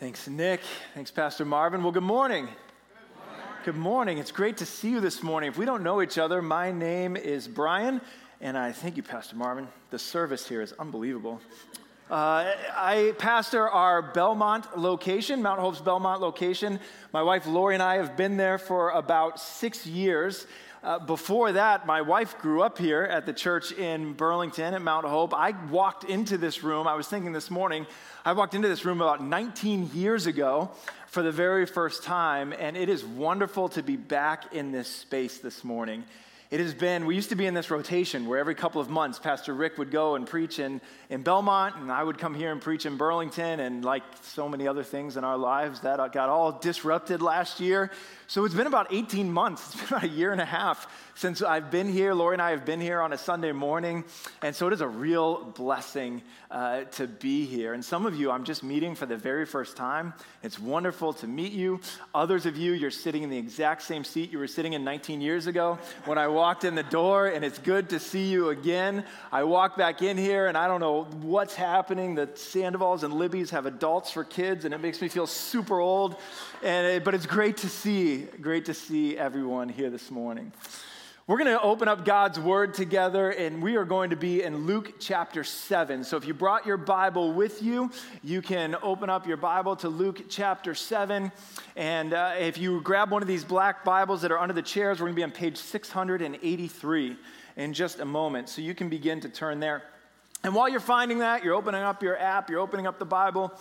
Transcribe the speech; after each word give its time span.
Thanks, 0.00 0.26
Nick. 0.26 0.62
Thanks, 0.94 1.10
Pastor 1.10 1.44
Marvin. 1.44 1.82
Well, 1.82 1.92
good 1.92 2.02
morning. 2.02 2.48
Good 3.66 3.76
morning. 3.76 4.16
It's 4.16 4.32
great 4.32 4.56
to 4.56 4.64
see 4.64 4.88
you 4.88 4.98
this 4.98 5.22
morning. 5.22 5.50
If 5.50 5.58
we 5.58 5.66
don't 5.66 5.82
know 5.82 6.00
each 6.00 6.16
other, 6.16 6.40
my 6.40 6.72
name 6.72 7.18
is 7.18 7.46
Brian, 7.46 8.00
and 8.40 8.56
I 8.56 8.72
thank 8.72 8.96
you, 8.96 9.02
Pastor 9.02 9.36
Marvin. 9.36 9.68
The 9.90 9.98
service 9.98 10.48
here 10.48 10.62
is 10.62 10.72
unbelievable. 10.78 11.38
Uh, 12.10 12.50
I 12.74 13.12
pastor 13.18 13.68
our 13.68 14.00
Belmont 14.00 14.78
location, 14.78 15.42
Mount 15.42 15.60
Hope's 15.60 15.82
Belmont 15.82 16.22
location. 16.22 16.80
My 17.12 17.22
wife 17.22 17.46
Lori 17.46 17.74
and 17.74 17.82
I 17.82 17.96
have 17.96 18.16
been 18.16 18.38
there 18.38 18.56
for 18.56 18.92
about 18.92 19.38
six 19.38 19.86
years. 19.86 20.46
Uh, 20.82 20.98
before 20.98 21.52
that, 21.52 21.86
my 21.86 22.00
wife 22.00 22.38
grew 22.38 22.62
up 22.62 22.78
here 22.78 23.02
at 23.02 23.26
the 23.26 23.34
church 23.34 23.70
in 23.70 24.14
Burlington 24.14 24.72
at 24.72 24.80
Mount 24.80 25.04
Hope. 25.04 25.34
I 25.34 25.50
walked 25.68 26.04
into 26.04 26.38
this 26.38 26.64
room, 26.64 26.86
I 26.86 26.94
was 26.94 27.06
thinking 27.06 27.32
this 27.32 27.50
morning, 27.50 27.86
I 28.24 28.32
walked 28.32 28.54
into 28.54 28.66
this 28.66 28.86
room 28.86 29.02
about 29.02 29.22
19 29.22 29.90
years 29.92 30.26
ago 30.26 30.70
for 31.08 31.22
the 31.22 31.32
very 31.32 31.66
first 31.66 32.02
time, 32.02 32.54
and 32.58 32.78
it 32.78 32.88
is 32.88 33.04
wonderful 33.04 33.68
to 33.70 33.82
be 33.82 33.96
back 33.96 34.54
in 34.54 34.72
this 34.72 34.88
space 34.88 35.36
this 35.36 35.64
morning. 35.64 36.02
It 36.50 36.60
has 36.60 36.74
been, 36.74 37.04
we 37.04 37.14
used 37.14 37.28
to 37.28 37.36
be 37.36 37.46
in 37.46 37.54
this 37.54 37.70
rotation 37.70 38.26
where 38.26 38.38
every 38.38 38.56
couple 38.56 38.80
of 38.80 38.88
months, 38.90 39.20
Pastor 39.20 39.54
Rick 39.54 39.78
would 39.78 39.92
go 39.92 40.16
and 40.16 40.26
preach 40.26 40.58
in, 40.58 40.80
in 41.08 41.22
Belmont, 41.22 41.76
and 41.76 41.92
I 41.92 42.02
would 42.02 42.18
come 42.18 42.34
here 42.34 42.50
and 42.50 42.60
preach 42.60 42.86
in 42.86 42.96
Burlington, 42.96 43.60
and 43.60 43.84
like 43.84 44.02
so 44.22 44.48
many 44.48 44.66
other 44.66 44.82
things 44.82 45.16
in 45.16 45.24
our 45.24 45.36
lives, 45.36 45.80
that 45.80 45.98
got 46.12 46.28
all 46.28 46.52
disrupted 46.52 47.22
last 47.22 47.60
year. 47.60 47.92
So 48.30 48.44
it's 48.44 48.54
been 48.54 48.68
about 48.68 48.92
18 48.92 49.32
months, 49.32 49.60
it's 49.74 49.80
been 49.80 49.98
about 49.98 50.04
a 50.04 50.08
year 50.08 50.30
and 50.30 50.40
a 50.40 50.44
half 50.44 50.86
since 51.20 51.42
I've 51.42 51.70
been 51.70 51.86
here. 51.92 52.14
Lori 52.14 52.34
and 52.34 52.40
I 52.40 52.52
have 52.52 52.64
been 52.64 52.80
here 52.80 53.02
on 53.02 53.12
a 53.12 53.18
Sunday 53.18 53.52
morning, 53.52 54.04
and 54.40 54.56
so 54.56 54.68
it 54.68 54.72
is 54.72 54.80
a 54.80 54.88
real 54.88 55.44
blessing 55.44 56.22
uh, 56.50 56.84
to 56.92 57.06
be 57.06 57.44
here. 57.44 57.74
And 57.74 57.84
some 57.84 58.06
of 58.06 58.14
you 58.16 58.30
I'm 58.30 58.44
just 58.44 58.62
meeting 58.64 58.94
for 58.94 59.04
the 59.04 59.18
very 59.18 59.44
first 59.44 59.76
time. 59.76 60.14
It's 60.42 60.58
wonderful 60.58 61.12
to 61.14 61.26
meet 61.26 61.52
you. 61.52 61.80
Others 62.14 62.46
of 62.46 62.56
you, 62.56 62.72
you're 62.72 62.90
sitting 62.90 63.22
in 63.22 63.28
the 63.28 63.36
exact 63.36 63.82
same 63.82 64.02
seat 64.02 64.32
you 64.32 64.38
were 64.38 64.46
sitting 64.46 64.72
in 64.72 64.82
19 64.82 65.20
years 65.20 65.46
ago 65.46 65.78
when 66.06 66.16
I 66.16 66.28
walked 66.28 66.64
in 66.64 66.74
the 66.74 66.84
door, 66.84 67.26
and 67.26 67.44
it's 67.44 67.58
good 67.58 67.90
to 67.90 67.98
see 67.98 68.28
you 68.28 68.48
again. 68.48 69.04
I 69.30 69.44
walk 69.44 69.76
back 69.76 70.00
in 70.00 70.16
here, 70.16 70.46
and 70.46 70.56
I 70.56 70.68
don't 70.68 70.80
know 70.80 71.04
what's 71.20 71.54
happening. 71.54 72.14
The 72.14 72.28
Sandovals 72.28 73.02
and 73.02 73.12
Libby's 73.12 73.50
have 73.50 73.66
adults 73.66 74.10
for 74.10 74.24
kids, 74.24 74.64
and 74.64 74.72
it 74.72 74.78
makes 74.78 75.02
me 75.02 75.08
feel 75.08 75.26
super 75.26 75.80
old. 75.80 76.16
And 76.62 76.86
it, 76.86 77.04
but 77.04 77.14
it's 77.14 77.26
great 77.26 77.58
to 77.58 77.68
see, 77.68 78.19
great 78.20 78.64
to 78.66 78.74
see 78.74 79.16
everyone 79.16 79.68
here 79.68 79.90
this 79.90 80.10
morning. 80.10 80.52
We're 81.26 81.38
going 81.38 81.56
to 81.56 81.62
open 81.62 81.86
up 81.86 82.04
God's 82.04 82.40
Word 82.40 82.74
together, 82.74 83.30
and 83.30 83.62
we 83.62 83.76
are 83.76 83.84
going 83.84 84.10
to 84.10 84.16
be 84.16 84.42
in 84.42 84.66
Luke 84.66 84.94
chapter 84.98 85.44
7. 85.44 86.02
So 86.02 86.16
if 86.16 86.26
you 86.26 86.34
brought 86.34 86.66
your 86.66 86.76
Bible 86.76 87.32
with 87.32 87.62
you, 87.62 87.90
you 88.22 88.42
can 88.42 88.76
open 88.82 89.08
up 89.08 89.26
your 89.26 89.36
Bible 89.36 89.76
to 89.76 89.88
Luke 89.88 90.24
chapter 90.28 90.74
7. 90.74 91.30
And 91.76 92.12
uh, 92.12 92.34
if 92.38 92.58
you 92.58 92.80
grab 92.80 93.10
one 93.10 93.22
of 93.22 93.28
these 93.28 93.44
black 93.44 93.84
Bibles 93.84 94.22
that 94.22 94.32
are 94.32 94.38
under 94.38 94.54
the 94.54 94.62
chairs, 94.62 94.98
we're 94.98 95.06
going 95.06 95.14
to 95.14 95.20
be 95.20 95.24
on 95.24 95.30
page 95.30 95.56
683 95.56 97.16
in 97.56 97.72
just 97.74 98.00
a 98.00 98.04
moment. 98.04 98.48
So 98.48 98.60
you 98.60 98.74
can 98.74 98.88
begin 98.88 99.20
to 99.20 99.28
turn 99.28 99.60
there. 99.60 99.84
And 100.42 100.54
while 100.54 100.68
you're 100.68 100.80
finding 100.80 101.18
that, 101.18 101.44
you're 101.44 101.54
opening 101.54 101.82
up 101.82 102.02
your 102.02 102.18
app, 102.18 102.50
you're 102.50 102.60
opening 102.60 102.86
up 102.86 102.98
the 102.98 103.04
Bible, 103.04 103.52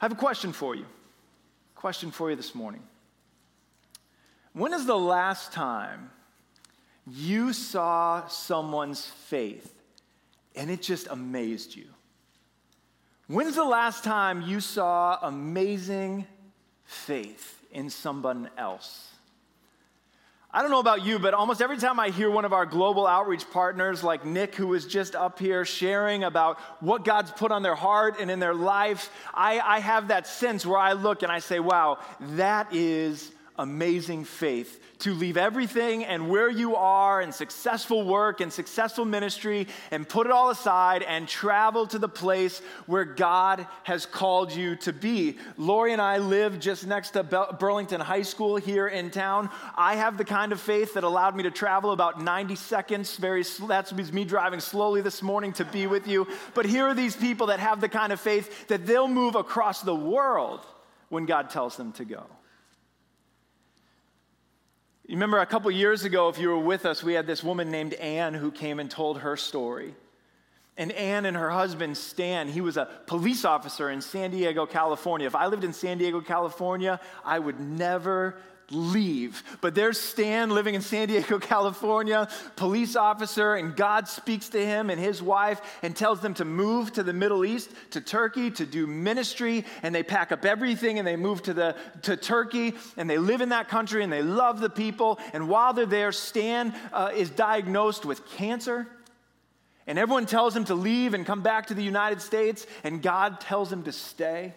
I 0.00 0.04
have 0.04 0.12
a 0.12 0.16
question 0.16 0.52
for 0.52 0.74
you. 0.74 0.86
Question 1.74 2.10
for 2.10 2.30
you 2.30 2.36
this 2.36 2.54
morning. 2.54 2.82
When 4.56 4.72
is 4.72 4.86
the 4.86 4.96
last 4.96 5.52
time 5.52 6.10
you 7.06 7.52
saw 7.52 8.26
someone's 8.26 9.04
faith 9.04 9.70
and 10.54 10.70
it 10.70 10.80
just 10.80 11.08
amazed 11.08 11.76
you? 11.76 11.84
When's 13.26 13.56
the 13.56 13.64
last 13.64 14.02
time 14.02 14.40
you 14.40 14.60
saw 14.60 15.18
amazing 15.20 16.24
faith 16.84 17.62
in 17.70 17.90
someone 17.90 18.48
else? 18.56 19.10
I 20.50 20.62
don't 20.62 20.70
know 20.70 20.80
about 20.80 21.04
you, 21.04 21.18
but 21.18 21.34
almost 21.34 21.60
every 21.60 21.76
time 21.76 22.00
I 22.00 22.08
hear 22.08 22.30
one 22.30 22.46
of 22.46 22.54
our 22.54 22.64
global 22.64 23.06
outreach 23.06 23.44
partners, 23.50 24.02
like 24.02 24.24
Nick, 24.24 24.54
who 24.54 24.68
was 24.68 24.86
just 24.86 25.14
up 25.14 25.38
here 25.38 25.66
sharing 25.66 26.24
about 26.24 26.58
what 26.80 27.04
God's 27.04 27.30
put 27.30 27.52
on 27.52 27.62
their 27.62 27.74
heart 27.74 28.20
and 28.20 28.30
in 28.30 28.40
their 28.40 28.54
life, 28.54 29.10
I, 29.34 29.60
I 29.60 29.80
have 29.80 30.08
that 30.08 30.26
sense 30.26 30.64
where 30.64 30.78
I 30.78 30.94
look 30.94 31.22
and 31.22 31.30
I 31.30 31.40
say, 31.40 31.60
wow, 31.60 31.98
that 32.20 32.74
is 32.74 33.32
amazing 33.58 34.24
faith 34.24 34.80
to 34.98 35.12
leave 35.12 35.36
everything 35.36 36.04
and 36.04 36.28
where 36.28 36.48
you 36.48 36.76
are 36.76 37.20
and 37.20 37.34
successful 37.34 38.04
work 38.04 38.40
and 38.40 38.52
successful 38.52 39.04
ministry 39.04 39.66
and 39.90 40.08
put 40.08 40.26
it 40.26 40.32
all 40.32 40.50
aside 40.50 41.02
and 41.02 41.28
travel 41.28 41.86
to 41.86 41.98
the 41.98 42.08
place 42.08 42.60
where 42.86 43.04
God 43.04 43.66
has 43.82 44.06
called 44.06 44.52
you 44.52 44.76
to 44.76 44.92
be. 44.92 45.38
Lori 45.56 45.92
and 45.92 46.00
I 46.00 46.18
live 46.18 46.58
just 46.58 46.86
next 46.86 47.10
to 47.10 47.22
Burlington 47.58 48.00
High 48.00 48.22
School 48.22 48.56
here 48.56 48.88
in 48.88 49.10
town. 49.10 49.50
I 49.76 49.96
have 49.96 50.16
the 50.16 50.24
kind 50.24 50.52
of 50.52 50.60
faith 50.60 50.94
that 50.94 51.04
allowed 51.04 51.36
me 51.36 51.42
to 51.42 51.50
travel 51.50 51.92
about 51.92 52.22
90 52.22 52.54
seconds. 52.56 53.16
Very 53.16 53.44
that's 53.66 53.92
me 53.92 54.24
driving 54.24 54.60
slowly 54.60 55.00
this 55.00 55.22
morning 55.22 55.52
to 55.54 55.64
be 55.64 55.86
with 55.86 56.06
you. 56.06 56.26
But 56.54 56.66
here 56.66 56.86
are 56.86 56.94
these 56.94 57.16
people 57.16 57.48
that 57.48 57.60
have 57.60 57.80
the 57.80 57.88
kind 57.88 58.12
of 58.12 58.20
faith 58.20 58.68
that 58.68 58.86
they'll 58.86 59.08
move 59.08 59.34
across 59.34 59.82
the 59.82 59.94
world 59.94 60.60
when 61.08 61.26
God 61.26 61.50
tells 61.50 61.76
them 61.76 61.92
to 61.92 62.04
go. 62.04 62.24
You 65.06 65.14
remember 65.14 65.38
a 65.38 65.46
couple 65.46 65.70
years 65.70 66.02
ago, 66.02 66.28
if 66.28 66.36
you 66.36 66.48
were 66.48 66.58
with 66.58 66.84
us, 66.84 67.00
we 67.00 67.12
had 67.12 67.28
this 67.28 67.44
woman 67.44 67.70
named 67.70 67.94
Anne 67.94 68.34
who 68.34 68.50
came 68.50 68.80
and 68.80 68.90
told 68.90 69.20
her 69.20 69.36
story. 69.36 69.94
And 70.76 70.90
Anne 70.90 71.26
and 71.26 71.36
her 71.36 71.48
husband, 71.48 71.96
Stan, 71.96 72.48
he 72.48 72.60
was 72.60 72.76
a 72.76 72.88
police 73.06 73.44
officer 73.44 73.88
in 73.88 74.00
San 74.00 74.32
Diego, 74.32 74.66
California. 74.66 75.28
If 75.28 75.36
I 75.36 75.46
lived 75.46 75.62
in 75.62 75.72
San 75.72 75.98
Diego, 75.98 76.20
California, 76.20 77.00
I 77.24 77.38
would 77.38 77.60
never 77.60 78.36
leave. 78.70 79.42
But 79.60 79.74
there's 79.74 79.98
Stan 79.98 80.50
living 80.50 80.74
in 80.74 80.80
San 80.80 81.08
Diego, 81.08 81.38
California, 81.40 82.28
police 82.56 82.96
officer, 82.96 83.54
and 83.54 83.76
God 83.76 84.08
speaks 84.08 84.48
to 84.50 84.64
him 84.64 84.90
and 84.90 85.00
his 85.00 85.22
wife 85.22 85.60
and 85.82 85.94
tells 85.94 86.20
them 86.20 86.34
to 86.34 86.44
move 86.44 86.92
to 86.94 87.02
the 87.02 87.12
Middle 87.12 87.44
East, 87.44 87.70
to 87.90 88.00
Turkey, 88.00 88.50
to 88.52 88.66
do 88.66 88.86
ministry. 88.86 89.64
And 89.82 89.94
they 89.94 90.02
pack 90.02 90.32
up 90.32 90.44
everything 90.44 90.98
and 90.98 91.06
they 91.06 91.16
move 91.16 91.42
to, 91.44 91.54
the, 91.54 91.76
to 92.02 92.16
Turkey 92.16 92.74
and 92.96 93.08
they 93.08 93.18
live 93.18 93.40
in 93.40 93.50
that 93.50 93.68
country 93.68 94.02
and 94.02 94.12
they 94.12 94.22
love 94.22 94.60
the 94.60 94.70
people. 94.70 95.18
And 95.32 95.48
while 95.48 95.72
they're 95.72 95.86
there, 95.86 96.12
Stan 96.12 96.74
uh, 96.92 97.12
is 97.14 97.30
diagnosed 97.30 98.04
with 98.04 98.26
cancer. 98.30 98.88
And 99.86 99.98
everyone 99.98 100.26
tells 100.26 100.56
him 100.56 100.64
to 100.64 100.74
leave 100.74 101.14
and 101.14 101.24
come 101.24 101.42
back 101.42 101.68
to 101.68 101.74
the 101.74 101.82
United 101.82 102.20
States, 102.20 102.66
and 102.82 103.00
God 103.00 103.40
tells 103.40 103.72
him 103.72 103.84
to 103.84 103.92
stay. 103.92 104.52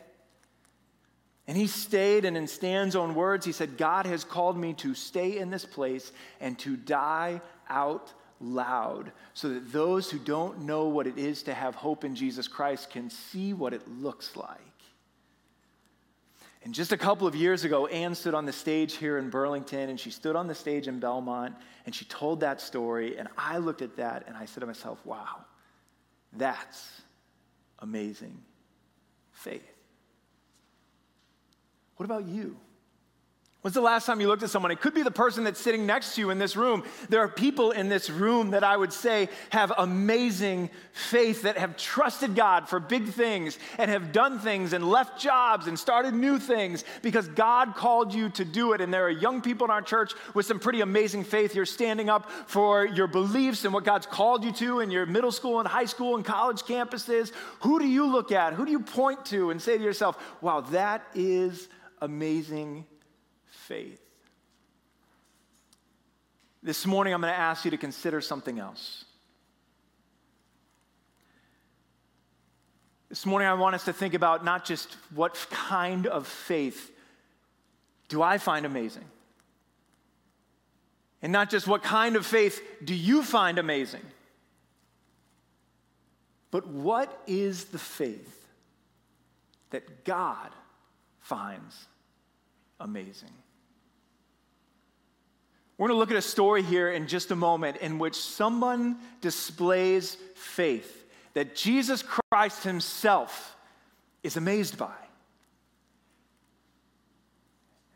And 1.50 1.58
he 1.58 1.66
stayed, 1.66 2.26
and 2.26 2.38
in 2.38 2.46
Stan's 2.46 2.96
own 2.96 3.16
words, 3.16 3.44
he 3.44 3.54
said, 3.54 3.76
God 3.76 4.06
has 4.06 4.24
called 4.24 4.56
me 4.56 4.74
to 4.74 4.94
stay 4.94 5.40
in 5.40 5.50
this 5.50 5.66
place 5.66 6.12
and 6.40 6.60
to 6.60 6.78
die 6.78 7.42
out 7.68 8.14
loud 8.40 9.12
so 9.34 9.50
that 9.50 9.72
those 9.72 10.12
who 10.12 10.20
don't 10.20 10.62
know 10.62 10.90
what 10.90 11.08
it 11.08 11.18
is 11.18 11.42
to 11.42 11.54
have 11.56 11.74
hope 11.74 12.04
in 12.04 12.14
Jesus 12.14 12.48
Christ 12.48 12.92
can 12.92 13.10
see 13.10 13.54
what 13.54 13.74
it 13.74 13.82
looks 13.90 14.36
like. 14.36 14.60
And 16.64 16.72
just 16.72 16.92
a 16.92 16.98
couple 16.98 17.26
of 17.26 17.34
years 17.34 17.64
ago, 17.64 17.88
Anne 17.88 18.14
stood 18.14 18.36
on 18.36 18.46
the 18.46 18.54
stage 18.54 18.98
here 18.98 19.18
in 19.18 19.32
Burlington, 19.32 19.90
and 19.90 20.00
she 20.00 20.12
stood 20.12 20.36
on 20.36 20.46
the 20.46 20.54
stage 20.54 20.88
in 20.88 21.00
Belmont, 21.00 21.56
and 21.88 21.96
she 21.96 22.06
told 22.06 22.42
that 22.42 22.62
story. 22.62 23.18
And 23.18 23.28
I 23.40 23.58
looked 23.58 23.82
at 23.82 23.96
that 23.96 24.26
and 24.28 24.38
I 24.38 24.46
said 24.46 24.60
to 24.60 24.68
myself, 24.68 25.04
wow, 25.04 25.46
that's 26.32 27.02
amazing 27.80 28.38
faith. 29.32 29.79
What 32.00 32.06
about 32.06 32.28
you? 32.28 32.56
When's 33.62 33.76
the 33.76 33.82
last 33.82 34.06
time 34.06 34.22
you 34.22 34.30
looked 34.30 34.44
at 34.44 34.50
someone? 34.50 34.72
It 34.72 34.80
could 34.80 34.94
be 34.94 35.04
the 35.04 35.12
person 35.12 35.44
that's 35.44 35.60
sitting 35.60 35.86
next 35.86 36.16
to 36.16 36.22
you 36.22 36.30
in 36.30 36.40
this 36.40 36.56
room. 36.56 36.86
There 37.10 37.20
are 37.20 37.28
people 37.28 37.72
in 37.72 37.90
this 37.90 38.10
room 38.10 38.52
that 38.52 38.64
I 38.64 38.78
would 38.78 38.94
say 38.94 39.28
have 39.50 39.74
amazing 39.78 40.70
faith, 40.94 41.42
that 41.42 41.58
have 41.58 41.76
trusted 41.76 42.36
God 42.36 42.70
for 42.70 42.80
big 42.80 43.10
things 43.10 43.60
and 43.78 43.92
have 43.92 44.14
done 44.14 44.40
things 44.40 44.72
and 44.72 44.90
left 44.90 45.20
jobs 45.20 45.68
and 45.68 45.78
started 45.78 46.14
new 46.14 46.40
things 46.40 46.86
because 47.02 47.28
God 47.28 47.76
called 47.76 48.14
you 48.14 48.30
to 48.30 48.46
do 48.46 48.72
it. 48.72 48.80
And 48.80 48.94
there 48.94 49.06
are 49.06 49.10
young 49.10 49.42
people 49.42 49.66
in 49.66 49.72
our 49.72 49.82
church 49.82 50.14
with 50.34 50.46
some 50.46 50.62
pretty 50.62 50.80
amazing 50.80 51.26
faith. 51.26 51.54
You're 51.54 51.66
standing 51.66 52.10
up 52.10 52.32
for 52.48 52.86
your 52.86 53.08
beliefs 53.08 53.66
and 53.66 53.74
what 53.74 53.84
God's 53.84 54.06
called 54.06 54.46
you 54.46 54.54
to 54.54 54.80
in 54.80 54.90
your 54.90 55.06
middle 55.06 55.34
school 55.34 55.60
and 55.60 55.68
high 55.68 55.84
school 55.84 56.16
and 56.16 56.24
college 56.24 56.62
campuses. 56.62 57.34
Who 57.60 57.78
do 57.78 57.86
you 57.86 58.10
look 58.10 58.32
at? 58.32 58.54
Who 58.54 58.64
do 58.64 58.72
you 58.72 58.80
point 58.80 59.26
to 59.26 59.50
and 59.52 59.62
say 59.62 59.78
to 59.78 59.84
yourself, 59.84 60.18
wow, 60.40 60.62
that 60.62 61.06
is 61.14 61.68
amazing 62.02 62.86
faith. 63.46 64.02
This 66.62 66.86
morning, 66.86 67.14
I'm 67.14 67.22
going 67.22 67.34
to 67.34 67.40
ask 67.40 67.66
you 67.66 67.72
to 67.72 67.78
consider 67.78 68.20
something 68.22 68.60
else. 68.60 69.06
This 73.08 73.26
morning, 73.26 73.48
I 73.48 73.54
want 73.54 73.76
us 73.76 73.86
to 73.86 73.94
think 73.94 74.14
about 74.14 74.46
not 74.46 74.66
just 74.66 74.98
what 75.16 75.36
kind 75.50 76.06
of 76.06 76.28
faith 76.28 76.92
do 78.08 78.22
I 78.22 78.38
find 78.38 78.66
amazing, 78.66 79.06
and 81.22 81.32
not 81.32 81.50
just 81.50 81.68
what 81.68 81.82
kind 81.82 82.16
of 82.16 82.26
faith 82.26 82.62
do 82.84 82.94
you 82.94 83.24
find 83.24 83.58
amazing, 83.58 84.06
but 86.52 86.68
what 86.68 87.22
is 87.28 87.66
the 87.66 87.80
faith 87.80 88.48
that 89.70 90.04
God 90.04 90.50
finds 91.30 91.88
amazing. 92.80 93.30
We're 95.78 95.88
going 95.88 95.96
to 95.96 96.00
look 96.00 96.12
at 96.12 96.18
a 96.18 96.22
story 96.22 96.64
here 96.64 96.92
in 96.92 97.08
just 97.08 97.30
a 97.30 97.36
moment 97.36 97.78
in 97.78 98.00
which 98.00 98.16
someone 98.16 98.98
displays 99.22 100.18
faith 100.36 101.06
that 101.36 101.56
Jesus 101.56 102.04
Christ 102.04 102.64
himself 102.64 103.56
is 104.24 104.38
amazed 104.38 104.78
by. 104.78 104.92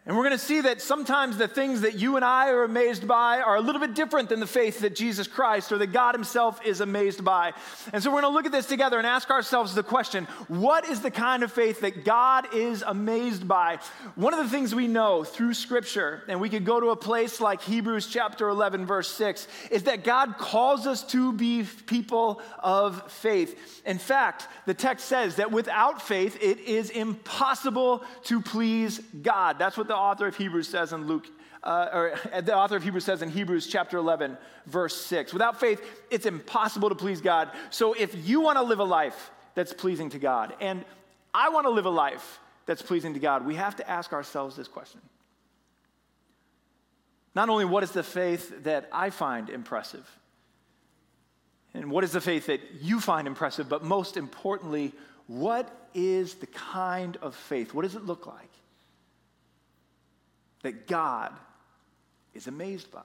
And 0.06 0.18
we're 0.18 0.24
going 0.24 0.38
to 0.38 0.46
see 0.46 0.60
that 0.60 0.82
sometimes 0.82 1.38
the 1.38 1.48
things 1.48 1.80
that 1.80 1.96
you 1.96 2.18
and 2.18 2.26
I 2.26 2.50
are 2.50 2.66
amazed 2.66 3.08
by 3.08 3.40
are 3.40 3.56
a 3.56 3.62
little 3.62 3.80
bit 3.80 3.96
different 3.96 4.28
than 4.28 4.42
the 4.42 4.48
faith 4.48 4.82
that 4.82 4.98
Jesus 4.98 5.28
Christ 5.28 5.72
or 5.72 5.78
that 5.78 5.94
God 5.94 6.14
Himself 6.14 6.60
is 6.66 6.82
amazed 6.82 7.24
by. 7.24 7.54
And 7.94 8.04
so 8.04 8.10
we're 8.10 8.20
going 8.20 8.34
to 8.34 8.36
look 8.36 8.46
at 8.46 8.52
this 8.52 8.66
together 8.66 8.98
and 8.98 9.08
ask 9.08 9.30
ourselves 9.30 9.74
the 9.74 9.82
question 9.82 10.26
what 10.50 10.90
is 10.90 11.00
the 11.00 11.10
kind 11.10 11.42
of 11.42 11.54
faith 11.54 11.80
that 11.82 12.04
God 12.04 12.54
is 12.54 12.84
amazed 12.86 13.48
by? 13.48 13.80
One 14.16 14.34
of 14.34 14.44
the 14.44 14.50
things 14.50 14.76
we 14.76 14.90
know 14.90 15.24
through 15.24 15.54
Scripture, 15.54 16.24
and 16.28 16.42
we 16.42 16.50
could 16.50 16.66
go 16.66 16.82
to 16.82 16.90
a 16.90 16.98
place 16.98 17.40
like 17.40 17.62
Hebrews 17.62 18.08
chapter 18.08 18.50
11, 18.50 18.86
verse 18.86 19.10
6, 19.10 19.48
is 19.72 19.84
that 19.84 20.04
God 20.04 20.38
calls 20.38 20.86
us 20.86 21.02
to 21.12 21.32
be 21.32 21.66
people 21.86 22.42
of 22.60 23.10
faith. 23.10 23.82
In 23.86 24.00
fact, 24.00 24.50
the 24.66 24.74
text 24.74 25.06
says 25.06 25.38
that 25.38 25.54
without 25.54 26.02
faith, 26.02 26.38
it 26.42 26.60
is 26.60 26.90
impossible 26.90 28.04
to 28.24 28.42
please 28.42 29.00
God. 29.22 29.58
That's 29.58 29.78
what 29.78 29.93
the 29.94 30.00
author 30.00 30.26
of 30.26 30.36
Hebrews 30.36 30.68
says 30.68 30.92
in 30.92 31.06
Luke, 31.06 31.28
uh, 31.62 31.90
or 31.94 32.42
the 32.42 32.56
author 32.56 32.76
of 32.76 32.84
Hebrews 32.84 33.06
says 33.06 33.22
in 33.22 33.30
Hebrews 33.30 33.68
chapter 33.68 33.98
11, 33.98 34.40
verse 34.66 34.96
6. 35.06 35.34
Without 35.34 35.60
faith, 35.60 35.82
it's 36.10 36.26
impossible 36.26 36.90
to 36.90 36.96
please 36.96 37.22
God. 37.22 37.52
So 37.70 37.94
if 37.94 38.28
you 38.28 38.42
want 38.42 38.58
to 38.58 38.64
live 38.64 38.80
a 38.80 38.84
life 38.84 39.30
that's 39.54 39.72
pleasing 39.72 40.10
to 40.10 40.20
God, 40.20 40.56
and 40.60 40.84
I 41.32 41.50
want 41.50 41.68
to 41.68 41.70
live 41.70 41.86
a 41.86 41.92
life 41.92 42.40
that's 42.66 42.82
pleasing 42.82 43.14
to 43.14 43.20
God, 43.20 43.46
we 43.46 43.54
have 43.54 43.76
to 43.76 43.88
ask 43.88 44.14
ourselves 44.14 44.56
this 44.56 44.68
question. 44.68 45.00
Not 47.36 47.50
only 47.50 47.66
what 47.66 47.84
is 47.84 47.92
the 47.92 48.04
faith 48.04 48.64
that 48.64 48.90
I 48.92 49.12
find 49.12 49.48
impressive, 49.48 50.10
and 51.76 51.92
what 51.92 52.04
is 52.04 52.14
the 52.14 52.22
faith 52.22 52.48
that 52.48 52.62
you 52.82 53.00
find 53.00 53.28
impressive, 53.28 53.70
but 53.70 53.84
most 53.84 54.18
importantly, 54.18 54.92
what 55.28 55.70
is 55.94 56.34
the 56.34 56.48
kind 56.48 57.16
of 57.22 57.36
faith? 57.36 57.76
What 57.76 57.84
does 57.84 57.94
it 57.94 58.06
look 58.06 58.26
like? 58.26 58.53
That 60.64 60.88
God 60.88 61.32
is 62.34 62.48
amazed 62.48 62.92
by. 62.92 63.02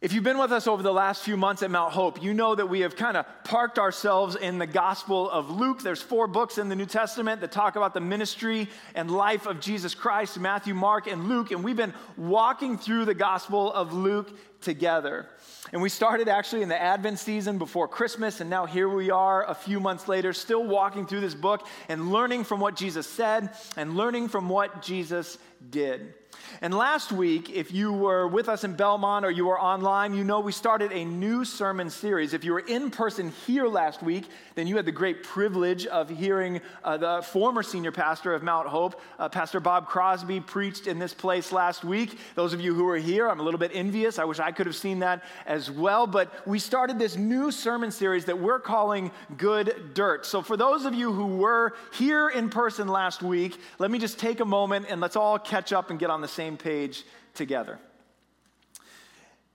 If 0.00 0.14
you've 0.14 0.24
been 0.24 0.38
with 0.38 0.50
us 0.50 0.66
over 0.66 0.82
the 0.82 0.94
last 0.94 1.22
few 1.22 1.36
months 1.36 1.62
at 1.62 1.70
Mount 1.70 1.92
Hope, 1.92 2.22
you 2.22 2.32
know 2.32 2.54
that 2.54 2.70
we 2.70 2.80
have 2.80 2.96
kind 2.96 3.18
of 3.18 3.26
parked 3.44 3.78
ourselves 3.78 4.34
in 4.34 4.56
the 4.56 4.66
Gospel 4.66 5.28
of 5.28 5.50
Luke. 5.50 5.82
There's 5.82 6.00
four 6.00 6.26
books 6.26 6.56
in 6.56 6.70
the 6.70 6.74
New 6.74 6.86
Testament 6.86 7.42
that 7.42 7.52
talk 7.52 7.76
about 7.76 7.92
the 7.92 8.00
ministry 8.00 8.70
and 8.94 9.10
life 9.10 9.44
of 9.44 9.60
Jesus 9.60 9.94
Christ 9.94 10.40
Matthew, 10.40 10.72
Mark, 10.72 11.06
and 11.06 11.28
Luke. 11.28 11.50
And 11.50 11.62
we've 11.62 11.76
been 11.76 11.92
walking 12.16 12.78
through 12.78 13.04
the 13.04 13.12
Gospel 13.12 13.70
of 13.74 13.92
Luke 13.92 14.34
together. 14.62 15.28
And 15.70 15.82
we 15.82 15.90
started 15.90 16.28
actually 16.28 16.62
in 16.62 16.70
the 16.70 16.80
Advent 16.80 17.18
season 17.18 17.58
before 17.58 17.86
Christmas, 17.86 18.40
and 18.40 18.48
now 18.48 18.64
here 18.64 18.88
we 18.88 19.10
are 19.10 19.46
a 19.46 19.54
few 19.54 19.80
months 19.80 20.08
later, 20.08 20.32
still 20.32 20.64
walking 20.64 21.06
through 21.06 21.20
this 21.20 21.34
book 21.34 21.66
and 21.90 22.10
learning 22.10 22.44
from 22.44 22.58
what 22.58 22.74
Jesus 22.74 23.06
said 23.06 23.50
and 23.76 23.98
learning 23.98 24.28
from 24.28 24.48
what 24.48 24.80
Jesus 24.80 25.36
did. 25.68 26.14
And 26.62 26.74
last 26.74 27.10
week, 27.10 27.48
if 27.50 27.72
you 27.72 27.92
were 27.92 28.28
with 28.28 28.48
us 28.48 28.64
in 28.64 28.74
Belmont 28.74 29.24
or 29.24 29.30
you 29.30 29.46
were 29.46 29.58
online, 29.58 30.14
you 30.14 30.24
know 30.24 30.40
we 30.40 30.52
started 30.52 30.92
a 30.92 31.04
new 31.04 31.44
sermon 31.44 31.88
series. 31.88 32.34
If 32.34 32.44
you 32.44 32.52
were 32.52 32.60
in 32.60 32.90
person 32.90 33.32
here 33.46 33.66
last 33.66 34.02
week, 34.02 34.26
then 34.56 34.66
you 34.66 34.76
had 34.76 34.84
the 34.84 34.92
great 34.92 35.22
privilege 35.22 35.86
of 35.86 36.10
hearing 36.10 36.60
uh, 36.84 36.96
the 36.98 37.22
former 37.22 37.62
senior 37.62 37.92
pastor 37.92 38.34
of 38.34 38.42
Mount 38.42 38.68
Hope, 38.68 39.00
uh, 39.18 39.28
Pastor 39.28 39.58
Bob 39.58 39.86
Crosby, 39.86 40.40
preached 40.40 40.86
in 40.86 40.98
this 40.98 41.14
place 41.14 41.50
last 41.50 41.82
week. 41.82 42.18
Those 42.34 42.52
of 42.52 42.60
you 42.60 42.74
who 42.74 42.84
were 42.84 42.98
here, 42.98 43.28
I'm 43.28 43.40
a 43.40 43.42
little 43.42 43.60
bit 43.60 43.70
envious. 43.74 44.18
I 44.18 44.24
wish 44.24 44.38
I 44.38 44.52
could 44.52 44.66
have 44.66 44.76
seen 44.76 44.98
that 44.98 45.24
as 45.46 45.70
well. 45.70 46.06
But 46.06 46.46
we 46.46 46.58
started 46.58 46.98
this 46.98 47.16
new 47.16 47.50
sermon 47.50 47.90
series 47.90 48.26
that 48.26 48.38
we're 48.38 48.60
calling 48.60 49.10
Good 49.38 49.94
Dirt. 49.94 50.26
So 50.26 50.42
for 50.42 50.56
those 50.56 50.84
of 50.84 50.94
you 50.94 51.12
who 51.12 51.26
were 51.26 51.74
here 51.94 52.28
in 52.28 52.50
person 52.50 52.88
last 52.88 53.22
week, 53.22 53.58
let 53.78 53.90
me 53.90 53.98
just 53.98 54.18
take 54.18 54.40
a 54.40 54.44
moment 54.44 54.86
and 54.88 55.00
let's 55.00 55.16
all 55.16 55.38
catch 55.38 55.72
up 55.72 55.90
and 55.90 55.98
get 55.98 56.10
on 56.10 56.19
the 56.20 56.28
same 56.28 56.56
page 56.56 57.04
together. 57.34 57.78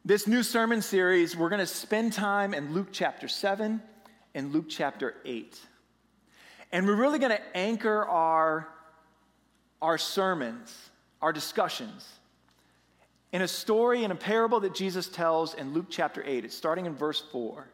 This 0.03 0.27
new 0.27 0.43
sermon 0.43 0.81
series, 0.81 1.35
we're 1.35 1.49
going 1.49 1.59
to 1.59 1.65
spend 1.65 2.13
time 2.13 2.53
in 2.53 2.73
Luke 2.73 2.89
chapter 2.91 3.27
7 3.27 3.81
and 4.35 4.53
Luke 4.53 4.65
chapter 4.69 5.15
8. 5.25 5.59
And 6.71 6.85
we're 6.85 6.95
really 6.95 7.19
going 7.19 7.31
to 7.31 7.57
anchor 7.57 8.05
our, 8.05 8.67
our 9.81 9.97
sermons, 9.97 10.77
our 11.21 11.33
discussions, 11.33 12.07
in 13.31 13.41
a 13.41 13.47
story, 13.47 14.03
in 14.03 14.11
a 14.11 14.15
parable 14.15 14.59
that 14.59 14.75
Jesus 14.75 15.07
tells 15.07 15.55
in 15.55 15.73
Luke 15.73 15.87
chapter 15.89 16.23
8. 16.25 16.45
It's 16.45 16.55
starting 16.55 16.85
in 16.85 16.95
verse 16.95 17.23
4. 17.31 17.67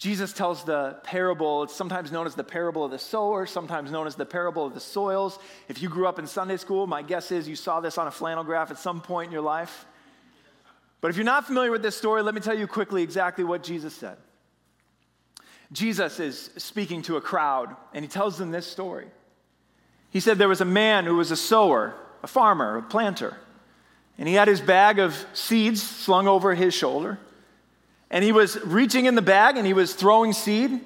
Jesus 0.00 0.32
tells 0.32 0.64
the 0.64 0.96
parable, 1.02 1.62
it's 1.62 1.76
sometimes 1.76 2.10
known 2.10 2.26
as 2.26 2.34
the 2.34 2.42
parable 2.42 2.86
of 2.86 2.90
the 2.90 2.98
sower, 2.98 3.44
sometimes 3.44 3.90
known 3.90 4.06
as 4.06 4.14
the 4.14 4.24
parable 4.24 4.64
of 4.64 4.72
the 4.72 4.80
soils. 4.80 5.38
If 5.68 5.82
you 5.82 5.90
grew 5.90 6.06
up 6.06 6.18
in 6.18 6.26
Sunday 6.26 6.56
school, 6.56 6.86
my 6.86 7.02
guess 7.02 7.30
is 7.30 7.46
you 7.46 7.54
saw 7.54 7.80
this 7.80 7.98
on 7.98 8.06
a 8.06 8.10
flannel 8.10 8.42
graph 8.42 8.70
at 8.70 8.78
some 8.78 9.02
point 9.02 9.26
in 9.26 9.32
your 9.32 9.42
life. 9.42 9.84
But 11.02 11.10
if 11.10 11.18
you're 11.18 11.24
not 11.24 11.46
familiar 11.46 11.70
with 11.70 11.82
this 11.82 11.98
story, 11.98 12.22
let 12.22 12.34
me 12.34 12.40
tell 12.40 12.58
you 12.58 12.66
quickly 12.66 13.02
exactly 13.02 13.44
what 13.44 13.62
Jesus 13.62 13.92
said. 13.92 14.16
Jesus 15.70 16.18
is 16.18 16.50
speaking 16.56 17.02
to 17.02 17.18
a 17.18 17.20
crowd, 17.20 17.76
and 17.92 18.02
he 18.02 18.08
tells 18.08 18.38
them 18.38 18.50
this 18.50 18.66
story. 18.66 19.06
He 20.08 20.20
said 20.20 20.38
there 20.38 20.48
was 20.48 20.62
a 20.62 20.64
man 20.64 21.04
who 21.04 21.16
was 21.16 21.30
a 21.30 21.36
sower, 21.36 21.94
a 22.22 22.26
farmer, 22.26 22.78
a 22.78 22.82
planter, 22.82 23.36
and 24.16 24.26
he 24.26 24.32
had 24.32 24.48
his 24.48 24.62
bag 24.62 24.98
of 24.98 25.26
seeds 25.34 25.82
slung 25.82 26.26
over 26.26 26.54
his 26.54 26.72
shoulder. 26.72 27.18
And 28.10 28.24
he 28.24 28.32
was 28.32 28.60
reaching 28.64 29.06
in 29.06 29.14
the 29.14 29.22
bag 29.22 29.56
and 29.56 29.66
he 29.66 29.72
was 29.72 29.94
throwing 29.94 30.32
seed 30.32 30.80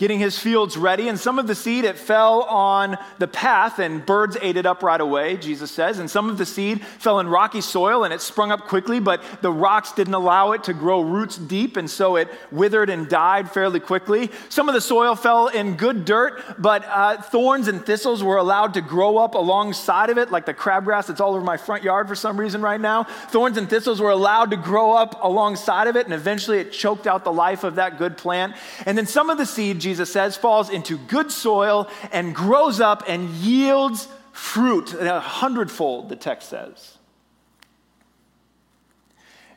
getting 0.00 0.18
his 0.18 0.38
fields 0.38 0.78
ready. 0.78 1.08
And 1.08 1.20
some 1.20 1.38
of 1.38 1.46
the 1.46 1.54
seed, 1.54 1.84
it 1.84 1.98
fell 1.98 2.44
on 2.44 2.96
the 3.18 3.28
path, 3.28 3.78
and 3.78 4.04
birds 4.06 4.34
ate 4.40 4.56
it 4.56 4.64
up 4.64 4.82
right 4.82 5.00
away, 5.00 5.36
Jesus 5.36 5.70
says. 5.70 5.98
And 5.98 6.10
some 6.10 6.30
of 6.30 6.38
the 6.38 6.46
seed 6.46 6.80
fell 6.80 7.20
in 7.20 7.28
rocky 7.28 7.60
soil, 7.60 8.04
and 8.04 8.14
it 8.14 8.22
sprung 8.22 8.50
up 8.50 8.62
quickly, 8.62 8.98
but 8.98 9.22
the 9.42 9.52
rocks 9.52 9.92
didn't 9.92 10.14
allow 10.14 10.52
it 10.52 10.64
to 10.64 10.72
grow 10.72 11.02
roots 11.02 11.36
deep, 11.36 11.76
and 11.76 11.88
so 11.90 12.16
it 12.16 12.30
withered 12.50 12.88
and 12.88 13.10
died 13.10 13.50
fairly 13.50 13.78
quickly. 13.78 14.30
Some 14.48 14.70
of 14.70 14.74
the 14.74 14.80
soil 14.80 15.14
fell 15.14 15.48
in 15.48 15.76
good 15.76 16.06
dirt, 16.06 16.42
but 16.58 16.82
uh, 16.86 17.20
thorns 17.20 17.68
and 17.68 17.84
thistles 17.84 18.24
were 18.24 18.38
allowed 18.38 18.72
to 18.74 18.80
grow 18.80 19.18
up 19.18 19.34
alongside 19.34 20.08
of 20.08 20.16
it, 20.16 20.30
like 20.30 20.46
the 20.46 20.54
crabgrass 20.54 21.08
that's 21.08 21.20
all 21.20 21.34
over 21.34 21.44
my 21.44 21.58
front 21.58 21.84
yard 21.84 22.08
for 22.08 22.14
some 22.14 22.40
reason 22.40 22.62
right 22.62 22.80
now. 22.80 23.04
Thorns 23.04 23.58
and 23.58 23.68
thistles 23.68 24.00
were 24.00 24.08
allowed 24.08 24.50
to 24.52 24.56
grow 24.56 24.92
up 24.92 25.22
alongside 25.22 25.88
of 25.88 25.96
it, 25.96 26.06
and 26.06 26.14
eventually 26.14 26.56
it 26.56 26.72
choked 26.72 27.06
out 27.06 27.22
the 27.22 27.32
life 27.32 27.64
of 27.64 27.74
that 27.74 27.98
good 27.98 28.16
plant. 28.16 28.56
And 28.86 28.96
then 28.96 29.06
some 29.06 29.28
of 29.28 29.36
the 29.36 29.44
seed, 29.44 29.78
Jesus 29.78 29.89
says, 29.98 30.36
falls 30.36 30.70
into 30.70 30.98
good 30.98 31.30
soil 31.30 31.88
and 32.12 32.34
grows 32.34 32.80
up 32.80 33.04
and 33.08 33.28
yields 33.30 34.08
fruit, 34.32 34.94
a 34.94 35.20
hundredfold, 35.20 36.08
the 36.08 36.16
text 36.16 36.48
says. 36.48 36.98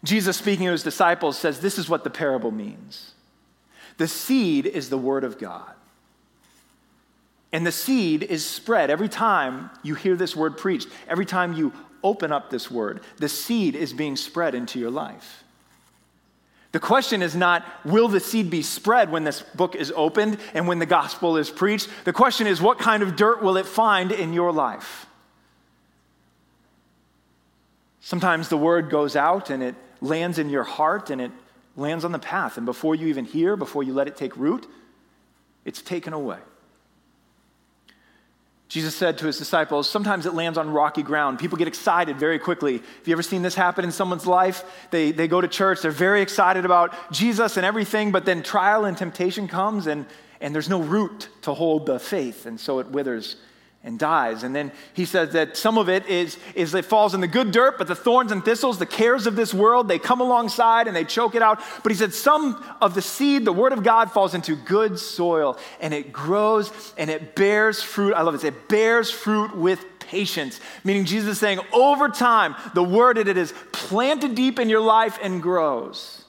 Jesus, 0.04 0.38
speaking 0.38 0.66
to 0.66 0.72
his 0.72 0.84
disciples, 0.84 1.38
says 1.38 1.60
this 1.60 1.78
is 1.78 1.90
what 1.90 2.04
the 2.04 2.10
parable 2.10 2.52
means 2.52 3.12
the 3.98 4.08
seed 4.08 4.66
is 4.66 4.90
the 4.90 4.98
word 4.98 5.24
of 5.24 5.38
God. 5.38 5.72
And 7.52 7.66
the 7.66 7.72
seed 7.72 8.24
is 8.24 8.44
spread 8.44 8.90
every 8.90 9.08
time 9.08 9.70
you 9.84 9.94
hear 9.94 10.16
this 10.16 10.36
word 10.36 10.58
preached, 10.58 10.88
every 11.08 11.28
time 11.28 11.54
you 11.54 11.72
open 12.04 12.32
up 12.32 12.50
this 12.50 12.72
word, 12.72 13.02
the 13.18 13.30
seed 13.30 13.76
is 13.76 13.94
being 13.94 14.16
spread 14.16 14.56
into 14.56 14.80
your 14.80 14.90
life. 14.90 15.43
The 16.74 16.80
question 16.80 17.22
is 17.22 17.36
not, 17.36 17.64
will 17.86 18.08
the 18.08 18.20
seed 18.20 18.50
be 18.50 18.64
spread 18.64 19.12
when 19.12 19.24
this 19.24 19.42
book 19.42 19.76
is 19.76 19.94
opened 19.96 20.40
and 20.56 20.68
when 20.68 20.80
the 20.80 20.88
gospel 20.88 21.38
is 21.38 21.52
preached? 21.52 21.88
The 22.04 22.14
question 22.14 22.48
is, 22.48 22.60
what 22.60 22.80
kind 22.80 23.04
of 23.04 23.16
dirt 23.16 23.44
will 23.44 23.58
it 23.58 23.68
find 23.68 24.12
in 24.12 24.34
your 24.34 24.52
life? 24.52 25.06
Sometimes 28.02 28.50
the 28.50 28.58
word 28.58 28.90
goes 28.90 29.16
out 29.16 29.52
and 29.52 29.62
it 29.62 29.76
lands 30.02 30.40
in 30.40 30.50
your 30.50 30.64
heart 30.64 31.12
and 31.12 31.22
it 31.22 31.32
lands 31.78 32.04
on 32.04 32.12
the 32.12 32.20
path. 32.20 32.58
And 32.58 32.66
before 32.66 32.96
you 32.96 33.08
even 33.08 33.26
hear, 33.26 33.56
before 33.56 33.84
you 33.84 33.94
let 33.94 34.08
it 34.08 34.18
take 34.18 34.36
root, 34.36 34.68
it's 35.66 35.82
taken 35.82 36.12
away. 36.12 36.40
Jesus 38.74 38.96
said 38.96 39.20
to 39.20 39.28
his 39.28 39.38
disciples, 39.38 39.88
sometimes 39.88 40.26
it 40.26 40.34
lands 40.34 40.58
on 40.58 40.72
rocky 40.72 41.04
ground. 41.04 41.38
People 41.38 41.60
get 41.60 41.68
excited 41.68 42.18
very 42.18 42.40
quickly. 42.40 42.80
Have 42.80 43.08
you 43.08 43.14
ever 43.14 43.22
seen 43.22 43.44
this 43.44 43.54
happen 43.54 43.86
in 43.86 43.92
someone's 43.92 44.26
life? 44.26 44.64
They, 44.90 45.12
they 45.12 45.28
go 45.28 45.40
to 45.40 45.48
church, 45.48 45.84
they're 45.84 45.92
very 45.92 46.24
excited 46.24 46.66
about 46.66 46.96
Jesus 47.12 47.56
and 47.56 47.68
everything, 47.68 48.12
but 48.12 48.26
then 48.26 48.42
trial 48.42 48.86
and 48.86 48.98
temptation 48.98 49.48
comes 49.48 49.86
and, 49.86 50.08
and 50.42 50.56
there's 50.56 50.70
no 50.70 50.82
root 50.82 51.30
to 51.44 51.54
hold 51.54 51.86
the 51.86 52.00
faith, 52.00 52.48
and 52.48 52.60
so 52.60 52.80
it 52.80 52.88
withers 52.88 53.36
and 53.84 54.00
dies. 54.00 54.44
And 54.44 54.56
then 54.56 54.72
he 54.94 55.06
says 55.06 55.34
that 55.34 55.58
some 55.58 55.78
of 55.78 55.90
it 55.90 56.06
is, 56.08 56.38
is 56.56 56.74
it 56.74 56.86
falls 56.86 57.14
in 57.14 57.22
the 57.22 57.28
good 57.28 57.52
dirt, 57.52 57.78
but 57.78 57.88
the 57.88 57.96
thorns 57.96 58.32
and 58.32 58.44
thistles, 58.44 58.80
the 58.80 58.86
cares 58.86 59.28
of 59.28 59.36
this 59.36 59.54
world, 59.54 59.88
they 59.88 60.00
come 60.00 60.22
alongside 60.22 60.88
and 60.88 60.96
they 60.96 61.04
choke 61.04 61.36
it 61.36 61.42
out. 61.42 61.62
But 61.84 61.92
he 61.92 61.98
said 61.98 62.14
some 62.14 62.64
of 62.80 62.96
the 62.96 63.02
seed, 63.02 63.44
the 63.44 63.52
word 63.52 63.74
of 63.74 63.84
God, 63.84 64.12
falls 64.12 64.34
into 64.34 64.56
good 64.56 64.98
soil 64.98 65.58
and 65.82 65.94
it 65.94 66.14
grows 66.14 66.72
and 66.98 67.10
it 67.10 67.36
bears 67.36 67.82
fruit. 67.82 68.14
I 68.14 68.22
love 68.22 68.36
it. 68.36 68.44
It 68.46 68.70
bears 68.70 69.12
fruit 69.12 69.56
with 69.56 69.86
patience, 70.00 70.62
meaning 70.84 71.06
Jesus 71.06 71.32
is 71.32 71.40
saying 71.40 71.60
over 71.74 72.08
time, 72.08 72.56
the 72.74 72.84
word 72.84 73.18
that 73.18 73.28
it 73.28 73.38
is 73.38 73.54
planted 73.72 74.36
deep 74.36 74.60
in 74.60 74.70
your 74.70 74.82
life 74.82 75.18
and 75.22 75.42
grows 75.42 76.23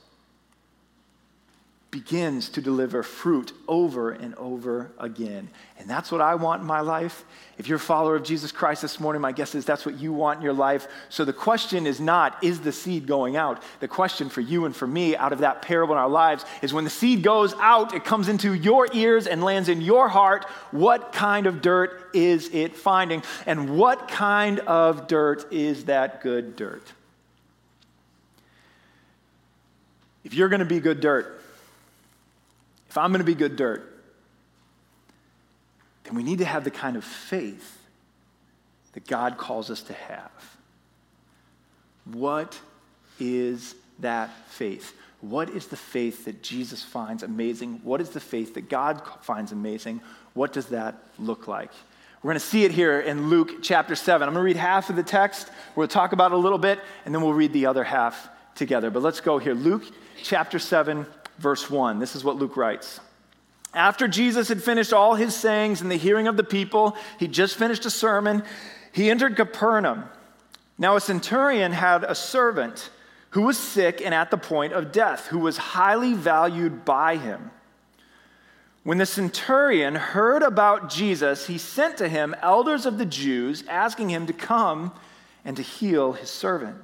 begins 1.94 2.48
to 2.48 2.60
deliver 2.60 3.04
fruit 3.04 3.52
over 3.68 4.10
and 4.10 4.34
over 4.34 4.90
again. 4.98 5.48
And 5.78 5.88
that's 5.88 6.10
what 6.10 6.20
I 6.20 6.34
want 6.34 6.60
in 6.60 6.66
my 6.66 6.80
life. 6.80 7.24
If 7.56 7.68
you're 7.68 7.76
a 7.76 7.80
follower 7.80 8.16
of 8.16 8.24
Jesus 8.24 8.50
Christ 8.50 8.82
this 8.82 8.98
morning, 8.98 9.22
my 9.22 9.30
guess 9.30 9.54
is 9.54 9.64
that's 9.64 9.86
what 9.86 10.00
you 10.00 10.12
want 10.12 10.38
in 10.38 10.42
your 10.42 10.54
life. 10.54 10.88
So 11.08 11.24
the 11.24 11.32
question 11.32 11.86
is 11.86 12.00
not, 12.00 12.42
is 12.42 12.58
the 12.58 12.72
seed 12.72 13.06
going 13.06 13.36
out? 13.36 13.62
The 13.78 13.86
question 13.86 14.28
for 14.28 14.40
you 14.40 14.64
and 14.64 14.74
for 14.74 14.88
me 14.88 15.14
out 15.14 15.32
of 15.32 15.38
that 15.38 15.62
parable 15.62 15.94
in 15.94 16.00
our 16.00 16.08
lives 16.08 16.44
is 16.62 16.74
when 16.74 16.82
the 16.82 16.90
seed 16.90 17.22
goes 17.22 17.54
out, 17.60 17.94
it 17.94 18.04
comes 18.04 18.28
into 18.28 18.54
your 18.54 18.88
ears 18.92 19.28
and 19.28 19.44
lands 19.44 19.68
in 19.68 19.80
your 19.80 20.08
heart, 20.08 20.46
what 20.72 21.12
kind 21.12 21.46
of 21.46 21.62
dirt 21.62 22.10
is 22.12 22.48
it 22.52 22.74
finding? 22.74 23.22
And 23.46 23.78
what 23.78 24.08
kind 24.08 24.58
of 24.58 25.06
dirt 25.06 25.52
is 25.52 25.84
that 25.84 26.22
good 26.22 26.56
dirt? 26.56 26.92
If 30.24 30.34
you're 30.34 30.48
going 30.48 30.58
to 30.58 30.66
be 30.66 30.80
good 30.80 30.98
dirt, 30.98 31.42
if 32.94 32.98
I'm 32.98 33.10
going 33.10 33.18
to 33.18 33.24
be 33.24 33.34
good 33.34 33.56
dirt, 33.56 33.92
then 36.04 36.14
we 36.14 36.22
need 36.22 36.38
to 36.38 36.44
have 36.44 36.62
the 36.62 36.70
kind 36.70 36.94
of 36.94 37.02
faith 37.02 37.76
that 38.92 39.04
God 39.08 39.36
calls 39.36 39.68
us 39.68 39.82
to 39.82 39.92
have. 39.92 40.30
What 42.04 42.56
is 43.18 43.74
that 43.98 44.30
faith? 44.46 44.94
What 45.22 45.50
is 45.50 45.66
the 45.66 45.76
faith 45.76 46.26
that 46.26 46.40
Jesus 46.40 46.84
finds 46.84 47.24
amazing? 47.24 47.80
What 47.82 48.00
is 48.00 48.10
the 48.10 48.20
faith 48.20 48.54
that 48.54 48.68
God 48.68 49.02
finds 49.22 49.50
amazing? 49.50 50.00
What 50.34 50.52
does 50.52 50.66
that 50.66 50.94
look 51.18 51.48
like? 51.48 51.72
We're 52.22 52.28
going 52.28 52.40
to 52.40 52.46
see 52.46 52.64
it 52.64 52.70
here 52.70 53.00
in 53.00 53.28
Luke 53.28 53.60
chapter 53.60 53.96
7. 53.96 54.28
I'm 54.28 54.34
going 54.34 54.40
to 54.40 54.46
read 54.46 54.56
half 54.56 54.88
of 54.88 54.94
the 54.94 55.02
text. 55.02 55.50
We'll 55.74 55.88
talk 55.88 56.12
about 56.12 56.30
it 56.30 56.36
a 56.36 56.38
little 56.38 56.58
bit, 56.58 56.78
and 57.04 57.12
then 57.12 57.22
we'll 57.22 57.34
read 57.34 57.52
the 57.52 57.66
other 57.66 57.82
half 57.82 58.28
together. 58.54 58.88
But 58.88 59.02
let's 59.02 59.20
go 59.20 59.38
here. 59.38 59.54
Luke 59.54 59.82
chapter 60.22 60.60
7, 60.60 61.04
verse 61.38 61.70
1. 61.70 61.98
This 61.98 62.16
is 62.16 62.24
what 62.24 62.36
Luke 62.36 62.56
writes. 62.56 63.00
After 63.74 64.06
Jesus 64.06 64.48
had 64.48 64.62
finished 64.62 64.92
all 64.92 65.14
his 65.16 65.34
sayings 65.34 65.80
in 65.80 65.88
the 65.88 65.96
hearing 65.96 66.28
of 66.28 66.36
the 66.36 66.44
people, 66.44 66.96
he 67.18 67.26
just 67.26 67.56
finished 67.56 67.84
a 67.86 67.90
sermon, 67.90 68.44
he 68.92 69.10
entered 69.10 69.36
Capernaum. 69.36 70.04
Now, 70.78 70.96
a 70.96 71.00
centurion 71.00 71.72
had 71.72 72.04
a 72.04 72.14
servant 72.14 72.90
who 73.30 73.42
was 73.42 73.58
sick 73.58 74.00
and 74.00 74.14
at 74.14 74.30
the 74.30 74.36
point 74.36 74.72
of 74.72 74.92
death, 74.92 75.26
who 75.26 75.40
was 75.40 75.56
highly 75.56 76.14
valued 76.14 76.84
by 76.84 77.16
him. 77.16 77.50
When 78.84 78.98
the 78.98 79.06
centurion 79.06 79.94
heard 79.94 80.42
about 80.42 80.90
Jesus, 80.90 81.46
he 81.46 81.58
sent 81.58 81.96
to 81.96 82.08
him 82.08 82.36
elders 82.42 82.86
of 82.86 82.98
the 82.98 83.06
Jews, 83.06 83.64
asking 83.68 84.10
him 84.10 84.26
to 84.26 84.32
come 84.32 84.92
and 85.44 85.56
to 85.56 85.62
heal 85.62 86.12
his 86.12 86.30
servant. 86.30 86.76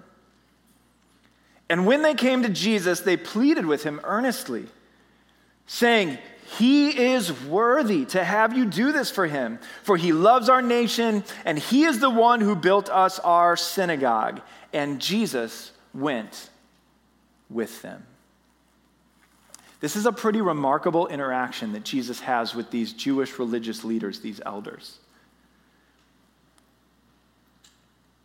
And 1.71 1.87
when 1.87 2.03
they 2.03 2.15
came 2.15 2.43
to 2.43 2.49
Jesus, 2.49 3.01
they 3.01 3.17
pleaded 3.17 3.65
with 3.65 3.85
him 3.85 4.01
earnestly, 4.03 4.67
saying, 5.69 6.19
He 6.59 7.13
is 7.13 7.33
worthy 7.45 8.05
to 8.07 8.25
have 8.25 8.59
you 8.59 8.67
do 8.67 8.91
this 8.91 9.09
for 9.09 9.29
him, 9.29 9.61
for 9.85 9.97
he 9.97 10.13
loves 10.13 10.49
our 10.49 10.63
nation, 10.63 11.23
and 11.45 11.57
he 11.57 11.85
is 11.85 12.01
the 12.01 12.11
one 12.11 12.41
who 12.41 12.57
built 12.57 12.91
us 12.91 13.21
our 13.21 13.57
synagogue. 13.57 14.41
And 14.73 15.01
Jesus 15.01 15.71
went 15.95 16.51
with 17.49 17.81
them. 17.83 18.05
This 19.79 19.95
is 19.95 20.07
a 20.07 20.13
pretty 20.13 20.41
remarkable 20.41 21.07
interaction 21.07 21.73
that 21.75 21.85
Jesus 21.85 22.19
has 22.19 22.53
with 22.53 22.73
these 22.73 22.93
Jewish 22.93 23.39
religious 23.39 23.85
leaders, 23.85 24.19
these 24.19 24.41
elders. 24.45 24.99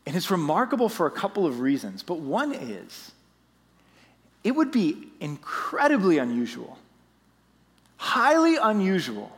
And 0.07 0.15
it's 0.15 0.31
remarkable 0.31 0.89
for 0.89 1.05
a 1.05 1.11
couple 1.11 1.45
of 1.45 1.59
reasons, 1.59 2.01
but 2.01 2.19
one 2.19 2.51
is 2.51 3.11
it 4.45 4.55
would 4.55 4.71
be 4.71 5.07
incredibly 5.19 6.19
unusual, 6.19 6.77
highly 7.97 8.57
unusual, 8.57 9.35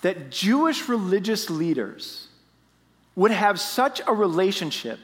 that 0.00 0.30
Jewish 0.30 0.88
religious 0.88 1.50
leaders 1.50 2.28
would 3.14 3.30
have 3.30 3.60
such 3.60 4.00
a 4.06 4.14
relationship 4.14 4.98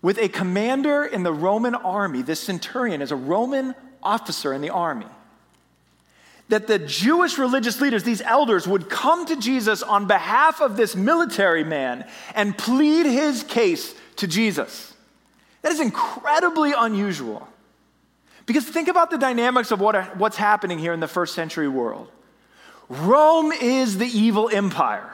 with 0.00 0.18
a 0.18 0.30
commander 0.30 1.04
in 1.04 1.24
the 1.24 1.32
Roman 1.32 1.74
army. 1.74 2.22
This 2.22 2.40
centurion 2.40 3.02
is 3.02 3.12
a 3.12 3.16
Roman 3.16 3.74
officer 4.02 4.54
in 4.54 4.62
the 4.62 4.70
army. 4.70 5.06
That 6.48 6.66
the 6.66 6.78
Jewish 6.78 7.36
religious 7.36 7.82
leaders, 7.82 8.02
these 8.02 8.22
elders, 8.22 8.66
would 8.66 8.88
come 8.88 9.26
to 9.26 9.36
Jesus 9.36 9.82
on 9.82 10.06
behalf 10.06 10.62
of 10.62 10.78
this 10.78 10.96
military 10.96 11.64
man 11.64 12.08
and 12.34 12.56
plead 12.56 13.04
his 13.04 13.42
case 13.42 13.94
to 14.16 14.26
Jesus. 14.26 14.91
That 15.62 15.72
is 15.72 15.80
incredibly 15.80 16.72
unusual. 16.76 17.48
Because 18.46 18.64
think 18.64 18.88
about 18.88 19.10
the 19.10 19.18
dynamics 19.18 19.70
of 19.70 19.80
what, 19.80 20.16
what's 20.16 20.36
happening 20.36 20.78
here 20.78 20.92
in 20.92 21.00
the 21.00 21.08
first 21.08 21.34
century 21.34 21.68
world. 21.68 22.10
Rome 22.88 23.52
is 23.52 23.98
the 23.98 24.06
evil 24.06 24.50
empire. 24.52 25.10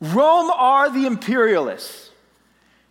Rome 0.00 0.50
are 0.50 0.90
the 0.90 1.06
imperialists. 1.06 2.07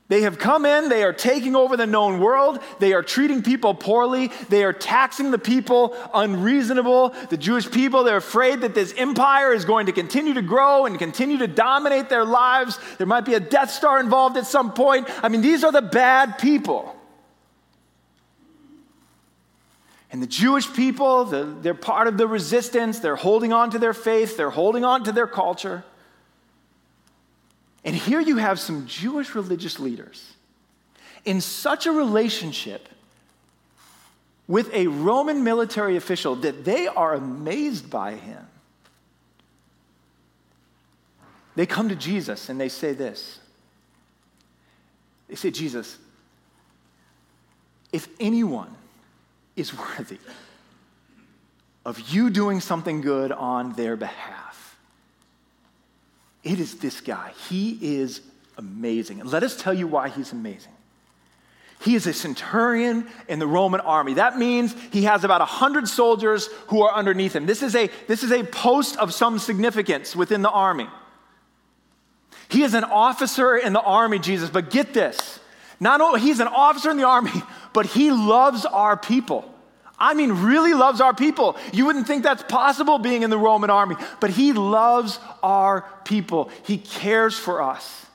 They 0.10 0.22
have 0.22 0.40
come 0.40 0.66
in, 0.66 0.88
they 0.88 1.04
are 1.04 1.12
taking 1.12 1.54
over 1.54 1.76
the 1.76 1.86
known 1.86 2.20
world, 2.22 2.60
they 2.80 2.94
are 2.94 3.04
treating 3.04 3.44
people 3.44 3.74
poorly, 3.74 4.32
they 4.48 4.64
are 4.64 4.72
taxing 4.72 5.32
the 5.32 5.38
people 5.38 5.98
unreasonable. 6.14 7.10
The 7.30 7.36
Jewish 7.36 7.70
people, 7.70 8.06
they're 8.06 8.18
afraid 8.18 8.62
that 8.62 8.74
this 8.74 8.94
empire 8.96 9.52
is 9.52 9.66
going 9.66 9.88
to 9.88 9.92
continue 9.92 10.34
to 10.36 10.42
grow 10.42 10.86
and 10.86 10.98
continue 10.98 11.38
to 11.40 11.48
dominate 11.48 12.08
their 12.08 12.24
lives. 12.24 12.80
There 12.98 13.08
might 13.08 13.26
be 13.26 13.34
a 13.34 13.40
Death 13.42 13.70
Star 13.70 14.00
involved 14.00 14.38
at 14.38 14.46
some 14.46 14.72
point. 14.72 15.10
I 15.22 15.28
mean, 15.28 15.42
these 15.42 15.66
are 15.66 15.74
the 15.74 15.82
bad 15.82 16.38
people. 16.38 16.96
And 20.10 20.22
the 20.22 20.28
Jewish 20.28 20.72
people, 20.74 21.26
the, 21.26 21.44
they're 21.62 21.74
part 21.74 22.08
of 22.08 22.18
the 22.18 22.28
resistance, 22.28 23.00
they're 23.00 23.18
holding 23.18 23.52
on 23.52 23.72
to 23.72 23.80
their 23.80 23.94
faith, 23.94 24.38
they're 24.38 24.50
holding 24.50 24.86
on 24.86 25.04
to 25.04 25.12
their 25.12 25.28
culture. 25.28 25.84
And 27.88 27.96
here 27.96 28.20
you 28.20 28.36
have 28.36 28.60
some 28.60 28.86
Jewish 28.86 29.34
religious 29.34 29.80
leaders 29.80 30.34
in 31.24 31.40
such 31.40 31.86
a 31.86 31.92
relationship 31.92 32.90
with 34.46 34.70
a 34.74 34.88
Roman 34.88 35.42
military 35.42 35.96
official 35.96 36.36
that 36.36 36.66
they 36.66 36.88
are 36.88 37.14
amazed 37.14 37.90
by 37.90 38.16
him. 38.16 38.46
They 41.56 41.66
come 41.66 41.88
to 41.88 41.96
Jesus 41.96 42.50
and 42.50 42.60
they 42.60 42.68
say 42.68 42.92
this 42.92 43.40
They 45.30 45.36
say, 45.36 45.50
Jesus, 45.50 45.98
if 47.94 48.10
anyone 48.20 48.76
is 49.56 49.74
worthy 49.74 50.20
of 51.86 52.02
you 52.12 52.30
doing 52.30 52.60
something 52.60 53.00
good 53.00 53.32
on 53.32 53.72
their 53.74 53.96
behalf, 53.96 54.47
it 56.44 56.60
is 56.60 56.76
this 56.76 57.02
guy. 57.02 57.34
He 57.50 57.78
is 57.98 58.22
amazing. 58.58 59.22
And 59.22 59.32
let 59.32 59.44
us 59.44 59.56
tell 59.62 59.74
you 59.74 59.88
why 59.88 60.10
he's 60.10 60.32
amazing. 60.32 60.72
He 61.82 61.94
is 61.96 62.08
a 62.08 62.14
centurion 62.14 63.08
in 63.28 63.38
the 63.40 63.46
Roman 63.46 63.82
army. 63.82 64.16
That 64.16 64.38
means 64.38 64.76
he 64.92 65.04
has 65.04 65.24
about 65.24 65.42
100 65.42 65.88
soldiers 65.88 66.48
who 66.68 66.82
are 66.82 66.94
underneath 66.94 67.36
him. 67.36 67.46
This 67.46 67.62
is, 67.62 67.76
a, 67.76 67.90
this 68.08 68.24
is 68.24 68.32
a 68.32 68.44
post 68.44 68.98
of 68.98 69.14
some 69.14 69.38
significance 69.38 70.16
within 70.16 70.42
the 70.42 70.50
army. 70.50 70.88
He 72.50 72.64
is 72.64 72.74
an 72.74 72.84
officer 72.84 73.56
in 73.56 73.74
the 73.74 73.82
army, 73.82 74.20
Jesus, 74.20 74.50
but 74.50 74.72
get 74.72 74.94
this. 74.94 75.40
Not 75.80 76.02
only 76.02 76.22
he's 76.22 76.40
an 76.40 76.48
officer 76.48 76.90
in 76.90 76.98
the 76.98 77.06
army, 77.06 77.32
but 77.74 77.86
he 77.86 78.12
loves 78.12 78.66
our 78.66 78.98
people. 78.98 79.54
I 80.00 80.14
mean, 80.14 80.32
really 80.32 80.74
loves 80.74 81.02
our 81.02 81.14
people. 81.14 81.58
You 81.74 81.86
wouldn't 81.86 82.06
think 82.06 82.24
that's 82.24 82.44
possible 82.44 83.00
being 83.00 83.24
in 83.24 83.30
the 83.30 83.38
Roman 83.38 83.70
army, 83.70 83.96
but 84.20 84.30
he 84.30 84.54
loves 84.54 85.20
our 85.42 85.86
people. 86.04 86.52
He 86.64 86.78
cares 86.78 87.38
for 87.38 87.62
us. 87.62 88.06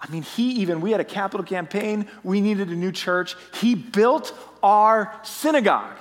I 0.00 0.10
mean, 0.10 0.22
he 0.22 0.52
even, 0.60 0.80
we 0.80 0.90
had 0.90 1.00
a 1.00 1.04
capital 1.04 1.44
campaign, 1.44 2.08
we 2.22 2.40
needed 2.40 2.68
a 2.68 2.74
new 2.74 2.92
church. 2.92 3.36
He 3.60 3.74
built 3.74 4.36
our 4.62 5.14
synagogue. 5.22 5.96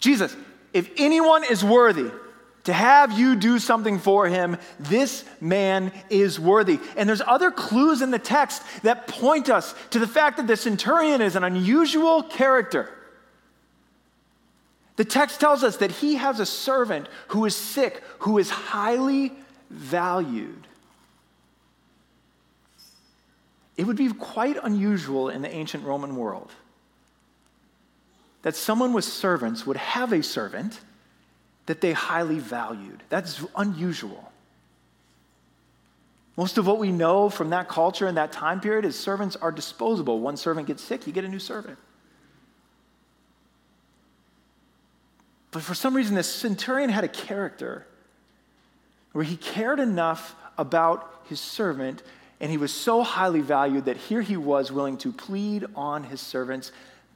Jesus, 0.00 0.36
if 0.72 0.90
anyone 0.98 1.44
is 1.44 1.64
worthy, 1.64 2.10
to 2.64 2.72
have 2.72 3.18
you 3.18 3.36
do 3.36 3.58
something 3.58 3.98
for 3.98 4.26
him, 4.26 4.56
this 4.80 5.24
man 5.40 5.92
is 6.08 6.40
worthy. 6.40 6.80
And 6.96 7.08
there's 7.08 7.20
other 7.20 7.50
clues 7.50 8.00
in 8.00 8.10
the 8.10 8.18
text 8.18 8.62
that 8.82 9.06
point 9.06 9.50
us 9.50 9.74
to 9.90 9.98
the 9.98 10.06
fact 10.06 10.38
that 10.38 10.46
the 10.46 10.56
centurion 10.56 11.20
is 11.20 11.36
an 11.36 11.44
unusual 11.44 12.22
character. 12.22 12.90
The 14.96 15.04
text 15.04 15.40
tells 15.40 15.62
us 15.62 15.78
that 15.78 15.90
he 15.90 16.14
has 16.14 16.40
a 16.40 16.46
servant 16.46 17.08
who 17.28 17.44
is 17.44 17.54
sick, 17.54 18.02
who 18.20 18.38
is 18.38 18.48
highly 18.48 19.32
valued. 19.68 20.66
It 23.76 23.86
would 23.86 23.96
be 23.96 24.12
quite 24.12 24.56
unusual 24.62 25.28
in 25.28 25.42
the 25.42 25.52
ancient 25.52 25.84
Roman 25.84 26.16
world 26.16 26.50
that 28.42 28.54
someone 28.54 28.92
with 28.92 29.04
servants 29.04 29.66
would 29.66 29.76
have 29.76 30.12
a 30.12 30.22
servant 30.22 30.80
that 31.66 31.80
they 31.80 31.92
highly 31.92 32.38
valued. 32.38 33.02
That's 33.08 33.44
unusual. 33.56 34.30
Most 36.36 36.58
of 36.58 36.66
what 36.66 36.78
we 36.78 36.90
know 36.90 37.30
from 37.30 37.50
that 37.50 37.68
culture 37.68 38.06
and 38.06 38.16
that 38.16 38.32
time 38.32 38.60
period 38.60 38.84
is 38.84 38.98
servants 38.98 39.36
are 39.36 39.52
disposable. 39.52 40.20
One 40.20 40.36
servant 40.36 40.66
gets 40.66 40.82
sick, 40.82 41.06
you 41.06 41.12
get 41.12 41.24
a 41.24 41.28
new 41.28 41.38
servant. 41.38 41.78
But 45.52 45.62
for 45.62 45.74
some 45.74 45.94
reason, 45.94 46.16
this 46.16 46.28
centurion 46.28 46.90
had 46.90 47.04
a 47.04 47.08
character 47.08 47.86
where 49.12 49.24
he 49.24 49.36
cared 49.36 49.78
enough 49.78 50.34
about 50.58 51.22
his 51.28 51.40
servant 51.40 52.02
and 52.40 52.50
he 52.50 52.58
was 52.58 52.72
so 52.72 53.02
highly 53.02 53.40
valued 53.40 53.84
that 53.84 53.96
here 53.96 54.20
he 54.20 54.36
was 54.36 54.72
willing 54.72 54.96
to 54.98 55.12
plead 55.12 55.64
on 55.76 56.02
his 56.02 56.20
servant's 56.20 56.72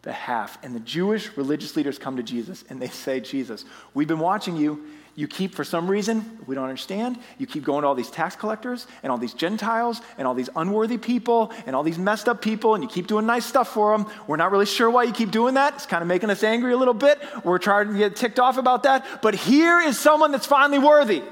behalf. 0.08 0.58
And 0.62 0.74
the 0.74 0.80
Jewish 0.80 1.36
religious 1.36 1.76
leaders 1.76 1.98
come 1.98 2.16
to 2.16 2.22
Jesus 2.22 2.64
and 2.68 2.80
they 2.80 2.88
say, 2.88 3.20
Jesus, 3.20 3.64
we've 3.94 4.08
been 4.08 4.18
watching 4.18 4.56
you 4.56 4.84
you 5.18 5.26
keep, 5.26 5.52
for 5.52 5.64
some 5.64 5.90
reason, 5.90 6.38
we 6.46 6.54
don't 6.54 6.62
understand, 6.62 7.18
you 7.38 7.46
keep 7.48 7.64
going 7.64 7.82
to 7.82 7.88
all 7.88 7.96
these 7.96 8.08
tax 8.08 8.36
collectors 8.36 8.86
and 9.02 9.10
all 9.10 9.18
these 9.18 9.34
Gentiles 9.34 10.00
and 10.16 10.28
all 10.28 10.34
these 10.34 10.48
unworthy 10.54 10.96
people 10.96 11.52
and 11.66 11.74
all 11.74 11.82
these 11.82 11.98
messed 11.98 12.28
up 12.28 12.40
people, 12.40 12.76
and 12.76 12.84
you 12.84 12.88
keep 12.88 13.08
doing 13.08 13.26
nice 13.26 13.44
stuff 13.44 13.66
for 13.74 13.98
them. 13.98 14.06
We're 14.28 14.36
not 14.36 14.52
really 14.52 14.64
sure 14.64 14.88
why 14.88 15.02
you 15.02 15.12
keep 15.12 15.32
doing 15.32 15.54
that. 15.54 15.74
It's 15.74 15.86
kind 15.86 16.02
of 16.02 16.06
making 16.06 16.30
us 16.30 16.44
angry 16.44 16.72
a 16.72 16.76
little 16.76 16.94
bit. 16.94 17.18
We're 17.42 17.58
trying 17.58 17.88
to 17.94 17.98
get 17.98 18.14
ticked 18.14 18.38
off 18.38 18.58
about 18.58 18.84
that. 18.84 19.04
But 19.20 19.34
here 19.34 19.80
is 19.80 19.98
someone 19.98 20.30
that's 20.30 20.46
finally 20.46 20.78
worthy. 20.78 21.24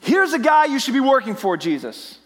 Here's 0.00 0.32
a 0.32 0.40
guy 0.40 0.64
you 0.64 0.80
should 0.80 0.94
be 0.94 0.98
working 0.98 1.36
for, 1.36 1.56
Jesus. 1.56 2.18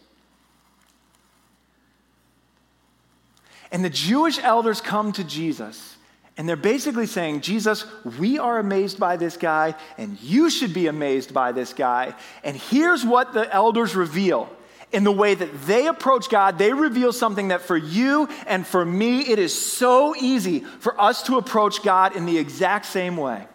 And 3.70 3.84
the 3.84 3.90
Jewish 3.90 4.38
elders 4.38 4.80
come 4.80 5.12
to 5.12 5.24
Jesus 5.24 5.96
and 6.38 6.48
they're 6.48 6.56
basically 6.56 7.06
saying, 7.06 7.40
Jesus, 7.40 7.84
we 8.16 8.38
are 8.38 8.60
amazed 8.60 9.00
by 9.00 9.16
this 9.16 9.36
guy, 9.36 9.74
and 9.98 10.18
you 10.22 10.48
should 10.50 10.72
be 10.72 10.86
amazed 10.86 11.34
by 11.34 11.50
this 11.50 11.72
guy. 11.72 12.14
And 12.44 12.56
here's 12.56 13.04
what 13.04 13.32
the 13.32 13.52
elders 13.52 13.96
reveal. 13.96 14.48
In 14.92 15.02
the 15.02 15.12
way 15.12 15.34
that 15.34 15.66
they 15.66 15.88
approach 15.88 16.30
God, 16.30 16.56
they 16.56 16.72
reveal 16.72 17.12
something 17.12 17.48
that 17.48 17.60
for 17.60 17.76
you 17.76 18.28
and 18.46 18.64
for 18.64 18.84
me, 18.84 19.20
it 19.20 19.38
is 19.40 19.52
so 19.52 20.14
easy 20.16 20.60
for 20.60 20.98
us 20.98 21.24
to 21.24 21.36
approach 21.38 21.82
God 21.82 22.16
in 22.16 22.24
the 22.24 22.38
exact 22.38 22.86
same 22.86 23.16
way. 23.16 23.46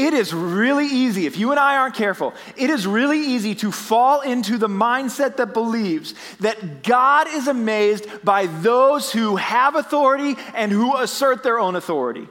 It 0.00 0.14
is 0.14 0.32
really 0.32 0.86
easy, 0.86 1.26
if 1.26 1.36
you 1.36 1.50
and 1.50 1.60
I 1.60 1.76
aren't 1.76 1.94
careful, 1.94 2.32
it 2.56 2.70
is 2.70 2.86
really 2.86 3.20
easy 3.20 3.54
to 3.56 3.70
fall 3.70 4.22
into 4.22 4.56
the 4.56 4.66
mindset 4.66 5.36
that 5.36 5.52
believes 5.52 6.14
that 6.40 6.82
God 6.82 7.28
is 7.28 7.48
amazed 7.48 8.06
by 8.24 8.46
those 8.46 9.12
who 9.12 9.36
have 9.36 9.74
authority 9.74 10.36
and 10.54 10.72
who 10.72 10.96
assert 10.96 11.42
their 11.42 11.60
own 11.60 11.76
authority. 11.76 12.26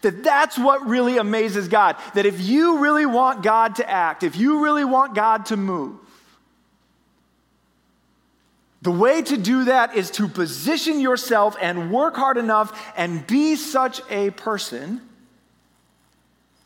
That 0.00 0.24
that's 0.24 0.58
what 0.58 0.86
really 0.86 1.18
amazes 1.18 1.68
God. 1.68 1.96
That 2.14 2.24
if 2.24 2.40
you 2.40 2.78
really 2.78 3.04
want 3.04 3.42
God 3.42 3.74
to 3.74 3.90
act, 3.90 4.22
if 4.22 4.34
you 4.34 4.64
really 4.64 4.86
want 4.86 5.14
God 5.14 5.44
to 5.46 5.58
move, 5.58 5.98
the 8.80 8.90
way 8.90 9.20
to 9.20 9.36
do 9.36 9.64
that 9.64 9.94
is 9.94 10.10
to 10.12 10.26
position 10.26 11.00
yourself 11.00 11.54
and 11.60 11.92
work 11.92 12.16
hard 12.16 12.38
enough 12.38 12.72
and 12.96 13.26
be 13.26 13.56
such 13.56 14.00
a 14.08 14.30
person 14.30 15.02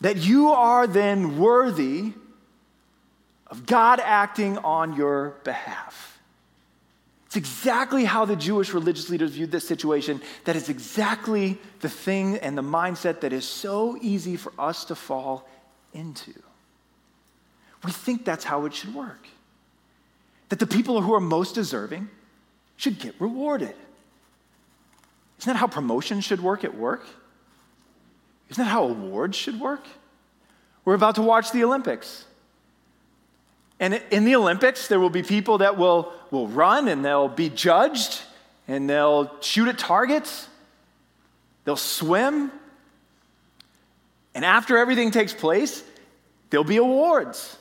that 0.05 0.19
you 0.19 0.51
are 0.51 0.87
then 0.87 1.39
worthy 1.39 2.13
of 3.47 3.65
God 3.65 4.01
acting 4.05 4.59
on 4.59 4.95
your 4.97 5.31
behalf. 5.45 6.21
It's 7.25 7.37
exactly 7.37 8.05
how 8.05 8.27
the 8.27 8.37
Jewish 8.37 8.75
religious 8.75 9.09
leaders 9.09 9.31
viewed 9.31 9.51
this 9.51 9.67
situation. 9.67 10.21
That 10.45 10.57
is 10.57 10.69
exactly 10.69 11.59
the 11.81 11.89
thing 11.89 12.37
and 12.37 12.57
the 12.57 12.63
mindset 12.63 13.23
that 13.23 13.33
is 13.33 13.49
so 13.49 13.97
easy 14.03 14.37
for 14.37 14.53
us 14.59 14.85
to 14.85 14.95
fall 14.95 15.49
into. 15.95 16.35
We 17.83 17.91
think 17.91 18.27
that's 18.27 18.45
how 18.45 18.67
it 18.67 18.75
should 18.75 18.95
work. 18.95 19.27
That 20.51 20.59
the 20.59 20.67
people 20.67 21.01
who 21.01 21.15
are 21.15 21.21
most 21.21 21.55
deserving 21.55 22.11
should 22.77 22.99
get 22.99 23.15
rewarded. 23.19 23.75
Isn't 25.39 25.55
that 25.55 25.57
how 25.57 25.67
promotion 25.67 26.21
should 26.21 26.43
work 26.43 26.63
at 26.63 26.77
work? 26.77 27.07
Isn't 28.51 28.65
that 28.65 28.71
how 28.71 28.85
awards 28.85 29.37
should 29.37 29.61
work? 29.61 29.85
We're 30.85 30.95
about 30.95 31.15
to 31.17 31.23
watch 31.23 31.51
the 31.53 31.65
Olympics. 31.65 32.25
And 33.81 34.01
in 34.11 34.25
the 34.25 34.37
Olympics, 34.37 34.89
there 34.89 35.01
will 35.01 35.11
be 35.11 35.23
people 35.23 35.59
that 35.59 35.77
will, 35.77 36.13
will 36.31 36.49
run 36.49 36.89
and 36.89 37.05
they'll 37.05 37.29
be 37.29 37.49
judged 37.49 38.21
and 38.69 38.89
they'll 38.89 39.31
shoot 39.41 39.69
at 39.69 39.79
targets, 39.79 40.49
they'll 41.65 41.77
swim. 41.77 42.51
And 44.35 44.45
after 44.45 44.79
everything 44.79 45.11
takes 45.11 45.33
place, 45.33 45.85
there'll 46.51 46.65
be 46.65 46.77
awards. 46.77 47.59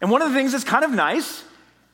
And 0.00 0.10
one 0.10 0.22
of 0.22 0.28
the 0.28 0.34
things 0.34 0.52
that's 0.52 0.64
kind 0.64 0.84
of 0.84 0.90
nice 0.90 1.44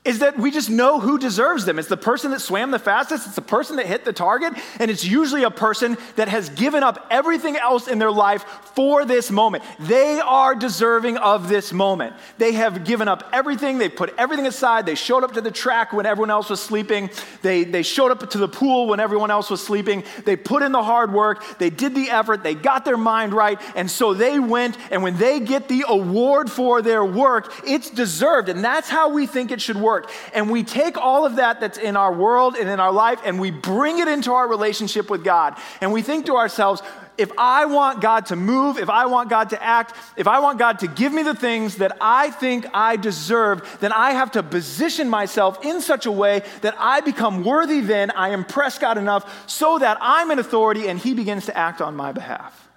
is 0.04 0.18
that 0.18 0.38
we 0.38 0.50
just 0.50 0.68
know 0.68 1.00
who 1.00 1.18
deserves 1.18 1.64
them. 1.64 1.78
It's 1.78 1.88
the 1.88 1.96
person 1.96 2.30
that 2.32 2.40
swam 2.40 2.70
the 2.70 2.78
fastest, 2.78 3.26
it's 3.26 3.36
the 3.36 3.42
person 3.42 3.76
that 3.76 3.86
hit 3.86 4.04
the 4.04 4.12
target, 4.12 4.52
and 4.78 4.90
it's 4.90 5.04
usually 5.04 5.44
a 5.44 5.50
person 5.50 5.96
that 6.16 6.28
has 6.28 6.50
given 6.50 6.82
up 6.82 7.06
everything 7.10 7.56
else 7.56 7.88
in 7.88 7.98
their 7.98 8.10
life 8.10 8.42
for 8.74 9.06
this 9.06 9.30
moment. 9.30 9.64
They 9.80 10.20
are 10.20 10.54
deserving 10.54 11.16
of 11.16 11.48
this 11.48 11.72
moment. 11.72 12.14
They 12.36 12.52
have 12.52 12.84
given 12.84 13.08
up 13.08 13.24
everything, 13.32 13.78
they've 13.78 13.94
put 13.94 14.14
everything 14.18 14.46
aside, 14.46 14.84
they 14.84 14.94
showed 14.94 15.24
up 15.24 15.32
to 15.32 15.40
the 15.40 15.50
track 15.50 15.94
when 15.94 16.04
everyone 16.04 16.30
else 16.30 16.50
was 16.50 16.60
sleeping, 16.60 17.08
they, 17.40 17.64
they 17.64 17.82
showed 17.82 18.10
up 18.10 18.28
to 18.28 18.38
the 18.38 18.48
pool 18.48 18.88
when 18.88 19.00
everyone 19.00 19.30
else 19.30 19.48
was 19.48 19.64
sleeping, 19.64 20.04
they 20.26 20.36
put 20.36 20.62
in 20.62 20.72
the 20.72 20.82
hard 20.82 21.14
work, 21.14 21.42
they 21.58 21.70
did 21.70 21.94
the 21.94 22.10
effort, 22.10 22.42
they 22.42 22.54
got 22.54 22.84
their 22.84 22.98
mind 22.98 23.32
right, 23.32 23.58
and 23.74 23.90
so 23.90 24.12
they 24.12 24.38
went, 24.38 24.76
and 24.90 25.02
when 25.02 25.16
they 25.16 25.40
get 25.40 25.68
the 25.68 25.84
award 25.88 26.50
for 26.50 26.82
their 26.82 27.04
work, 27.04 27.54
it's 27.66 27.88
deserved, 27.88 28.50
and 28.50 28.62
that's 28.62 28.90
how 28.90 29.08
we 29.08 29.26
think 29.26 29.50
it 29.50 29.62
should 29.62 29.76
work 29.76 29.93
work. 29.94 30.10
And 30.32 30.50
we 30.50 30.62
take 30.62 30.98
all 30.98 31.24
of 31.24 31.36
that 31.36 31.60
that's 31.60 31.78
in 31.78 31.96
our 31.96 32.12
world 32.12 32.56
and 32.56 32.68
in 32.68 32.80
our 32.80 32.92
life 32.92 33.20
and 33.24 33.40
we 33.40 33.50
bring 33.50 33.98
it 34.00 34.08
into 34.08 34.32
our 34.32 34.48
relationship 34.48 35.08
with 35.08 35.22
God. 35.22 35.56
And 35.80 35.92
we 35.92 36.02
think 36.02 36.26
to 36.26 36.36
ourselves, 36.36 36.82
if 37.16 37.30
I 37.38 37.66
want 37.66 38.00
God 38.00 38.26
to 38.26 38.36
move, 38.36 38.76
if 38.76 38.90
I 38.90 39.06
want 39.06 39.30
God 39.30 39.50
to 39.50 39.62
act, 39.62 39.94
if 40.16 40.26
I 40.26 40.40
want 40.40 40.58
God 40.58 40.80
to 40.80 40.88
give 40.88 41.12
me 41.12 41.22
the 41.22 41.34
things 41.34 41.76
that 41.76 41.96
I 42.00 42.30
think 42.30 42.66
I 42.74 42.96
deserve, 42.96 43.78
then 43.80 43.92
I 43.92 44.12
have 44.12 44.32
to 44.32 44.42
position 44.42 45.08
myself 45.08 45.64
in 45.64 45.80
such 45.80 46.06
a 46.06 46.12
way 46.12 46.42
that 46.62 46.74
I 46.76 47.00
become 47.02 47.44
worthy 47.44 47.80
then, 47.80 48.10
I 48.10 48.30
impress 48.30 48.78
God 48.78 48.98
enough 48.98 49.48
so 49.48 49.78
that 49.78 49.96
I'm 50.00 50.32
in 50.32 50.40
authority 50.40 50.88
and 50.88 50.98
He 50.98 51.14
begins 51.14 51.46
to 51.46 51.56
act 51.56 51.80
on 51.80 51.94
my 51.94 52.10
behalf. 52.10 52.68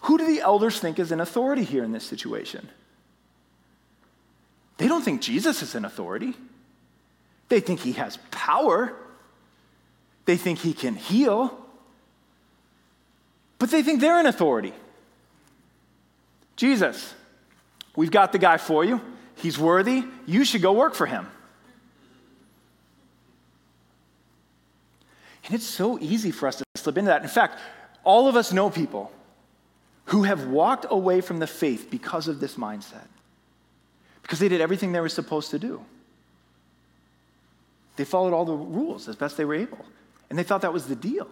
Who 0.00 0.18
do 0.18 0.26
the 0.26 0.40
elders 0.40 0.78
think 0.78 0.98
is 0.98 1.10
in 1.10 1.20
authority 1.20 1.64
here 1.64 1.84
in 1.84 1.92
this 1.92 2.04
situation? 2.04 2.68
They 4.82 4.88
don't 4.88 5.04
think 5.04 5.20
Jesus 5.20 5.62
is 5.62 5.76
an 5.76 5.84
authority. 5.84 6.34
They 7.48 7.60
think 7.60 7.78
he 7.78 7.92
has 7.92 8.18
power. 8.32 8.92
They 10.24 10.36
think 10.36 10.58
he 10.58 10.74
can 10.74 10.96
heal. 10.96 11.56
But 13.60 13.70
they 13.70 13.84
think 13.84 14.00
they're 14.00 14.18
an 14.18 14.26
authority. 14.26 14.72
Jesus, 16.56 17.14
we've 17.94 18.10
got 18.10 18.32
the 18.32 18.38
guy 18.38 18.56
for 18.56 18.84
you. 18.84 19.00
He's 19.36 19.56
worthy. 19.56 20.02
You 20.26 20.44
should 20.44 20.62
go 20.62 20.72
work 20.72 20.96
for 20.96 21.06
him. 21.06 21.28
And 25.44 25.54
it's 25.54 25.64
so 25.64 25.96
easy 26.00 26.32
for 26.32 26.48
us 26.48 26.56
to 26.56 26.64
slip 26.74 26.98
into 26.98 27.10
that. 27.10 27.22
In 27.22 27.28
fact, 27.28 27.60
all 28.02 28.26
of 28.26 28.34
us 28.34 28.52
know 28.52 28.68
people 28.68 29.12
who 30.06 30.24
have 30.24 30.48
walked 30.48 30.86
away 30.90 31.20
from 31.20 31.38
the 31.38 31.46
faith 31.46 31.86
because 31.88 32.26
of 32.26 32.40
this 32.40 32.56
mindset 32.56 33.06
because 34.22 34.38
they 34.38 34.48
did 34.48 34.60
everything 34.60 34.92
they 34.92 35.00
were 35.00 35.08
supposed 35.08 35.50
to 35.50 35.58
do. 35.58 35.84
They 37.96 38.04
followed 38.04 38.32
all 38.32 38.44
the 38.44 38.54
rules 38.54 39.08
as 39.08 39.16
best 39.16 39.36
they 39.36 39.44
were 39.44 39.54
able, 39.54 39.84
and 40.30 40.38
they 40.38 40.42
thought 40.42 40.62
that 40.62 40.72
was 40.72 40.86
the 40.86 40.96
deal. 40.96 41.28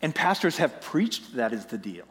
And 0.00 0.14
pastors 0.14 0.58
have 0.58 0.80
preached 0.80 1.34
that 1.36 1.52
is 1.52 1.66
the 1.66 1.78
deal. 1.78 2.04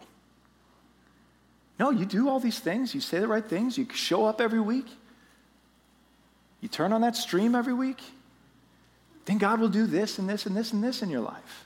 No, 1.80 1.92
you 1.92 2.06
do 2.06 2.28
all 2.28 2.40
these 2.40 2.60
things, 2.60 2.96
you 2.96 3.02
say 3.02 3.20
the 3.20 3.28
right 3.28 3.46
things, 3.46 3.78
you 3.78 3.88
show 3.94 4.26
up 4.26 4.42
every 4.42 4.60
week, 4.60 4.88
you 6.60 6.68
turn 6.68 6.92
on 6.92 7.02
that 7.02 7.16
stream 7.16 7.54
every 7.54 7.74
week, 7.74 8.02
then 9.26 9.38
God 9.38 9.60
will 9.60 9.70
do 9.70 9.86
this 9.86 10.18
and 10.18 10.28
this 10.28 10.46
and 10.48 10.58
this 10.58 10.74
and 10.74 10.84
this 10.84 11.04
in 11.04 11.10
your 11.10 11.22
life. 11.22 11.66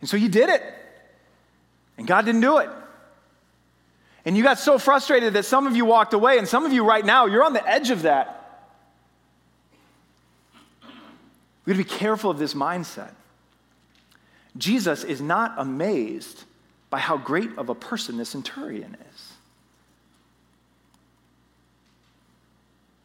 And 0.00 0.08
so 0.10 0.16
you 0.16 0.28
did 0.28 0.50
it, 0.50 0.62
and 1.96 2.06
God 2.06 2.26
didn't 2.26 2.42
do 2.42 2.58
it. 2.58 2.68
And 4.24 4.36
you 4.36 4.42
got 4.42 4.58
so 4.58 4.78
frustrated 4.78 5.34
that 5.34 5.44
some 5.44 5.66
of 5.66 5.76
you 5.76 5.84
walked 5.84 6.12
away, 6.12 6.38
and 6.38 6.46
some 6.46 6.66
of 6.66 6.72
you 6.72 6.84
right 6.84 7.04
now, 7.04 7.26
you're 7.26 7.44
on 7.44 7.52
the 7.52 7.66
edge 7.66 7.90
of 7.90 8.02
that. 8.02 8.36
We 11.64 11.72
to 11.72 11.78
be 11.78 11.84
careful 11.84 12.30
of 12.30 12.38
this 12.38 12.54
mindset. 12.54 13.12
Jesus 14.56 15.04
is 15.04 15.20
not 15.20 15.54
amazed 15.56 16.44
by 16.90 16.98
how 16.98 17.16
great 17.16 17.56
of 17.56 17.68
a 17.68 17.74
person 17.74 18.16
this 18.16 18.30
centurion 18.30 18.96
is. 19.14 19.32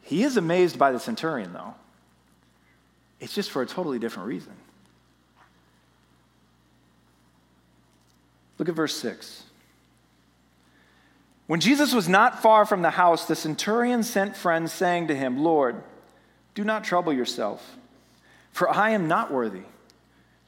He 0.02 0.22
is 0.22 0.36
amazed 0.36 0.78
by 0.78 0.92
the 0.92 1.00
centurion, 1.00 1.52
though. 1.52 1.74
It's 3.20 3.34
just 3.34 3.50
for 3.50 3.62
a 3.62 3.66
totally 3.66 3.98
different 3.98 4.28
reason. 4.28 4.52
Look 8.58 8.68
at 8.68 8.74
verse 8.74 8.94
6. 8.96 9.44
When 11.46 11.60
Jesus 11.60 11.94
was 11.94 12.08
not 12.08 12.42
far 12.42 12.66
from 12.66 12.82
the 12.82 12.90
house, 12.90 13.26
the 13.26 13.36
centurion 13.36 14.02
sent 14.02 14.36
friends, 14.36 14.72
saying 14.72 15.08
to 15.08 15.14
him, 15.14 15.42
Lord, 15.42 15.82
do 16.54 16.64
not 16.64 16.84
trouble 16.84 17.12
yourself, 17.12 17.76
for 18.50 18.68
I 18.68 18.90
am 18.90 19.06
not 19.06 19.32
worthy 19.32 19.62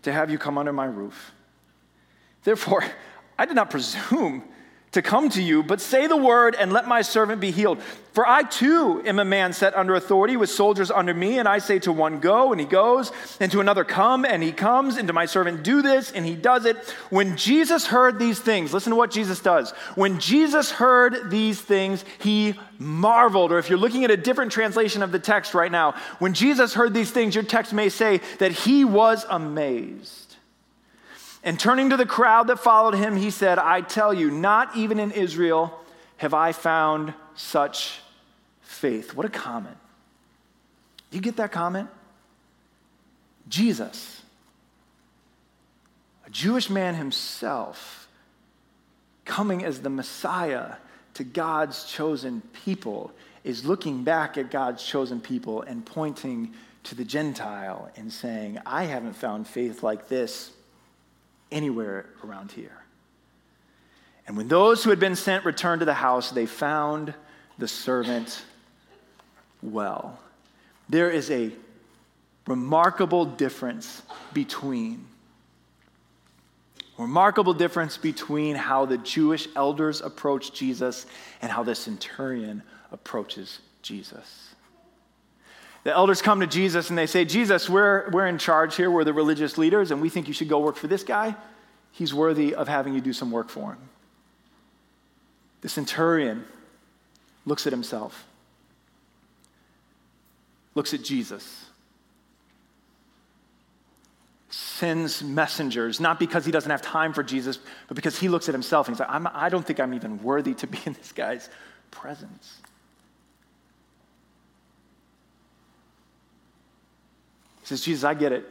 to 0.03 0.13
have 0.13 0.31
you 0.31 0.39
come 0.39 0.59
under 0.59 0.73
my 0.73 0.87
roof. 0.87 1.33
Therefore, 2.45 2.85
I 3.39 3.47
did 3.47 3.55
not 3.55 3.71
presume 3.71 4.43
to 4.93 5.03
come 5.03 5.29
to 5.31 5.43
you, 5.43 5.63
but 5.63 5.81
say 5.81 6.07
the 6.07 6.17
word 6.17 6.57
and 6.59 6.73
let 6.73 6.89
my 6.89 7.03
servant 7.03 7.41
be 7.41 7.51
healed. 7.51 7.81
For 8.13 8.27
I 8.27 8.43
too 8.43 9.03
am 9.05 9.19
a 9.19 9.25
man 9.25 9.53
set 9.53 9.77
under 9.77 9.95
authority 9.95 10.37
with 10.37 10.51
soldiers 10.51 10.91
under 10.91 11.15
me, 11.15 11.39
and 11.39 11.47
I 11.47 11.59
say 11.59 11.79
to 11.81 11.93
one, 11.93 12.21
Go, 12.21 12.53
and 12.53 12.61
he 12.61 12.67
goes, 12.67 13.13
and 13.39 13.53
to 13.53 13.61
another, 13.61 13.85
Come, 13.85 14.25
and 14.25 14.43
he 14.43 14.51
comes, 14.51 14.97
and 14.97 15.07
to 15.07 15.13
my 15.13 15.27
servant, 15.27 15.63
Do 15.63 15.83
this, 15.83 16.11
and 16.11 16.25
he 16.25 16.35
does 16.35 16.65
it. 16.65 16.77
When 17.11 17.37
Jesus 17.37 17.87
heard 17.87 18.19
these 18.19 18.41
things, 18.41 18.73
listen 18.73 18.91
to 18.91 18.97
what 18.97 19.11
Jesus 19.11 19.41
does. 19.41 19.71
When 19.95 20.19
Jesus 20.19 20.71
heard 20.71 21.31
these 21.31 21.61
things, 21.61 22.05
he 22.19 22.55
marveled. 22.79 23.53
Or 23.53 23.59
if 23.59 23.69
you're 23.69 23.79
looking 23.79 24.05
at 24.05 24.11
a 24.11 24.17
different 24.17 24.51
translation 24.51 25.03
of 25.03 25.13
the 25.13 25.19
text 25.21 25.55
right 25.55 25.71
now, 25.71 25.95
when 26.19 26.33
Jesus 26.33 26.75
heard 26.75 26.95
these 26.95 27.11
things, 27.11 27.35
your 27.35 27.45
text 27.45 27.73
may 27.73 27.89
say 27.89 28.21
that 28.39 28.53
he 28.53 28.85
was 28.85 29.27
amazed. 29.29 30.28
And 31.49 31.59
turning 31.59 31.89
to 31.89 31.97
the 31.97 32.05
crowd 32.05 32.49
that 32.49 32.59
followed 32.59 32.95
him, 32.95 33.17
he 33.17 33.31
said, 33.31 33.59
I 33.59 33.81
tell 33.81 34.13
you, 34.13 34.31
not 34.31 34.77
even 34.77 35.01
in 35.01 35.13
Israel 35.13 35.81
have 36.19 36.35
I 36.35 36.53
found 36.53 37.15
such 37.37 38.01
faith. 38.61 39.15
What 39.15 39.25
a 39.25 39.31
comment. 39.31 39.79
You 41.11 41.23
get 41.23 41.37
that 41.37 41.51
comment? 41.51 41.89
Jesus, 43.49 44.21
a 46.27 46.29
Jewish 46.29 46.69
man 46.69 46.95
himself, 46.97 48.09
coming 49.25 49.65
as 49.65 49.81
the 49.81 49.89
Messiah 49.89 50.75
to 51.15 51.25
God's 51.25 51.85
chosen 51.85 52.43
people, 52.63 53.11
is 53.43 53.65
looking 53.65 54.05
back 54.05 54.37
at 54.37 54.51
God's 54.51 54.85
chosen 54.85 55.19
people 55.19 55.63
and 55.63 55.87
pointing 55.87 56.53
to 56.85 56.95
the 56.95 57.07
Gentile 57.07 57.91
and 57.97 58.13
saying, 58.13 58.59
I 58.67 58.85
haven't 58.85 59.15
found 59.15 59.49
faith 59.49 59.83
like 59.83 60.09
this 60.09 60.53
anywhere 61.51 62.07
around 62.25 62.53
here. 62.53 62.77
And 64.27 64.37
when 64.37 64.49
those 64.49 64.85
who 64.85 64.91
had 64.91 65.01
been 65.01 65.17
sent 65.17 65.45
returned 65.45 65.81
to 65.81 65.87
the 65.87 65.95
house, 65.95 66.31
they 66.31 66.47
found 66.47 67.15
the 67.57 67.69
servant 67.69 68.45
well. 69.63 70.19
There 70.89 71.11
is 71.11 71.31
a 71.31 71.53
remarkable 72.47 73.25
difference 73.25 74.03
between 74.33 75.07
remarkable 76.99 77.55
difference 77.55 77.97
between 77.97 78.57
how 78.57 78.85
the 78.85 78.99
Jewish 78.99 79.47
elders 79.55 80.01
approach 80.01 80.53
Jesus 80.53 81.07
and 81.41 81.51
how 81.51 81.63
the 81.63 81.75
centurion 81.75 82.63
approaches 82.91 83.61
Jesus. 83.83 84.48
The 85.89 85.95
elders 85.95 86.21
come 86.21 86.41
to 86.41 86.47
Jesus 86.47 86.91
and 86.91 86.99
they 86.99 87.07
say, 87.07 87.25
Jesus, 87.25 87.67
we're, 87.67 88.11
we're 88.11 88.27
in 88.27 88.37
charge 88.37 88.77
here. 88.77 88.91
We're 88.91 89.05
the 89.05 89.15
religious 89.15 89.57
leaders, 89.57 89.91
and 89.91 90.03
we 90.03 90.11
think 90.11 90.29
you 90.29 90.35
should 90.35 90.51
go 90.51 90.59
work 90.59 90.77
for 90.77 90.87
this 90.87 91.03
guy. 91.03 91.35
He's 91.93 92.13
worthy 92.13 92.55
of 92.55 92.69
having 92.69 92.93
you 92.93 93.01
do 93.01 93.15
some 93.15 93.31
work 93.31 93.49
for 93.49 93.71
him. 93.73 93.79
The 95.63 95.71
centurion 95.71 96.45
looks 97.47 97.67
at 97.67 97.73
himself, 97.73 98.27
looks 100.75 100.93
at 100.93 101.03
Jesus, 101.03 101.65
sends 104.51 105.23
messengers, 105.23 106.01
not 106.01 106.21
because 106.21 106.45
he 106.45 106.53
doesn't 106.53 106.71
have 106.71 106.83
time 106.83 107.15
for 107.15 107.23
Jesus, 107.23 107.59
but 107.87 107.95
because 107.95 108.19
he 108.19 108.29
looks 108.29 108.47
at 108.51 108.55
himself 108.55 108.89
and 108.89 108.95
he's 108.95 109.01
like, 109.01 109.09
"I 109.09 109.47
I 109.47 109.49
don't 109.49 109.67
think 109.67 109.81
I'm 109.81 109.95
even 109.95 110.23
worthy 110.23 110.53
to 110.53 110.67
be 110.67 110.81
in 110.85 110.93
this 110.93 111.13
guy's 111.13 111.49
presence. 111.91 112.59
Says, 117.69 117.83
Jesus, 117.83 118.05
I 118.05 118.15
get 118.15 118.33
it. 118.33 118.49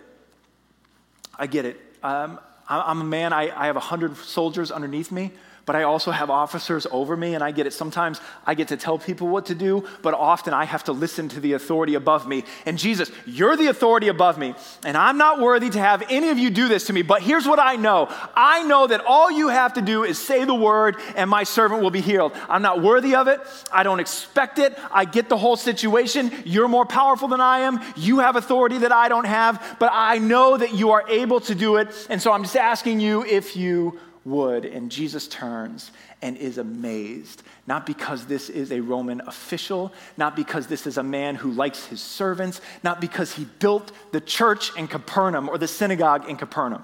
I 1.37 1.47
get 1.47 1.65
it. 1.65 1.79
Um, 2.03 2.39
I'm 2.69 3.01
a 3.01 3.03
man, 3.03 3.33
I, 3.33 3.49
I 3.55 3.67
have 3.67 3.75
100 3.75 4.17
soldiers 4.17 4.71
underneath 4.71 5.11
me 5.11 5.31
but 5.67 5.75
I 5.75 5.83
also 5.83 6.11
have 6.11 6.29
officers 6.29 6.87
over 6.89 7.17
me, 7.17 7.35
and 7.35 7.43
I 7.43 7.51
get 7.51 7.67
it. 7.67 7.73
Sometimes 7.73 8.21
I 8.45 8.55
get 8.55 8.69
to 8.69 8.77
tell 8.77 8.97
people 8.97 9.27
what 9.27 9.47
to 9.47 9.53
do, 9.53 9.85
but 10.01 10.13
often 10.13 10.53
I 10.53 10.63
have 10.63 10.85
to 10.85 10.93
listen 10.93 11.27
to 11.29 11.41
the 11.41 11.53
authority 11.53 11.95
above 11.95 12.25
me. 12.25 12.45
And 12.65 12.79
Jesus, 12.79 13.11
you're 13.25 13.57
the 13.57 13.67
authority 13.67 14.07
above 14.07 14.37
me, 14.37 14.55
and 14.85 14.95
I'm 14.95 15.17
not 15.17 15.41
worthy 15.41 15.69
to 15.69 15.79
have 15.79 16.03
any 16.09 16.29
of 16.29 16.39
you 16.39 16.49
do 16.49 16.69
this 16.69 16.87
to 16.87 16.93
me. 16.93 17.01
But 17.01 17.21
here's 17.21 17.45
what 17.45 17.59
I 17.59 17.75
know 17.75 18.07
I 18.33 18.63
know 18.63 18.87
that 18.87 19.03
all 19.05 19.29
you 19.29 19.49
have 19.49 19.73
to 19.73 19.81
do 19.81 20.05
is 20.05 20.17
say 20.17 20.45
the 20.45 20.55
word, 20.55 20.95
and 21.17 21.29
my 21.29 21.43
servant 21.43 21.83
will 21.83 21.91
be 21.91 22.01
healed. 22.01 22.31
I'm 22.47 22.61
not 22.61 22.81
worthy 22.81 23.13
of 23.13 23.27
it. 23.27 23.41
I 23.69 23.83
don't 23.83 23.99
expect 23.99 24.59
it. 24.59 24.77
I 24.89 25.03
get 25.03 25.27
the 25.27 25.37
whole 25.37 25.57
situation. 25.57 26.31
You're 26.45 26.69
more 26.69 26.85
powerful 26.85 27.27
than 27.27 27.41
I 27.41 27.59
am. 27.59 27.81
You 27.97 28.19
have 28.19 28.37
authority 28.37 28.77
that 28.79 28.93
I 28.93 29.09
don't 29.09 29.25
have, 29.25 29.75
but 29.79 29.89
I 29.91 30.17
know 30.17 30.55
that 30.55 30.73
you 30.73 30.91
are 30.91 31.03
able 31.09 31.41
to 31.41 31.53
do 31.53 31.75
it. 31.75 31.89
And 32.09 32.21
so 32.21 32.31
I'm 32.31 32.43
just 32.43 32.55
asking 32.55 33.01
you 33.01 33.25
if 33.25 33.57
you 33.57 33.99
would. 34.27 34.65
And 34.65 34.91
Jesus 34.91 35.27
turns 35.27 35.91
and 36.21 36.37
is 36.37 36.57
amazed, 36.57 37.43
not 37.65 37.85
because 37.85 38.25
this 38.25 38.49
is 38.49 38.71
a 38.71 38.81
Roman 38.81 39.21
official, 39.21 39.91
not 40.17 40.35
because 40.35 40.67
this 40.67 40.85
is 40.85 40.97
a 40.97 41.03
man 41.03 41.35
who 41.35 41.51
likes 41.51 41.85
his 41.85 42.01
servants, 42.01 42.61
not 42.83 43.01
because 43.01 43.33
he 43.33 43.45
built 43.59 43.91
the 44.11 44.21
church 44.21 44.75
in 44.75 44.87
Capernaum 44.87 45.49
or 45.49 45.57
the 45.57 45.67
synagogue 45.67 46.29
in 46.29 46.35
Capernaum. 46.35 46.83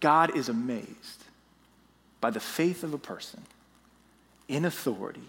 God 0.00 0.36
is 0.36 0.48
amazed 0.48 1.24
by 2.20 2.30
the 2.30 2.40
faith 2.40 2.82
of 2.82 2.94
a 2.94 2.98
person 2.98 3.42
in 4.48 4.64
authority 4.64 5.28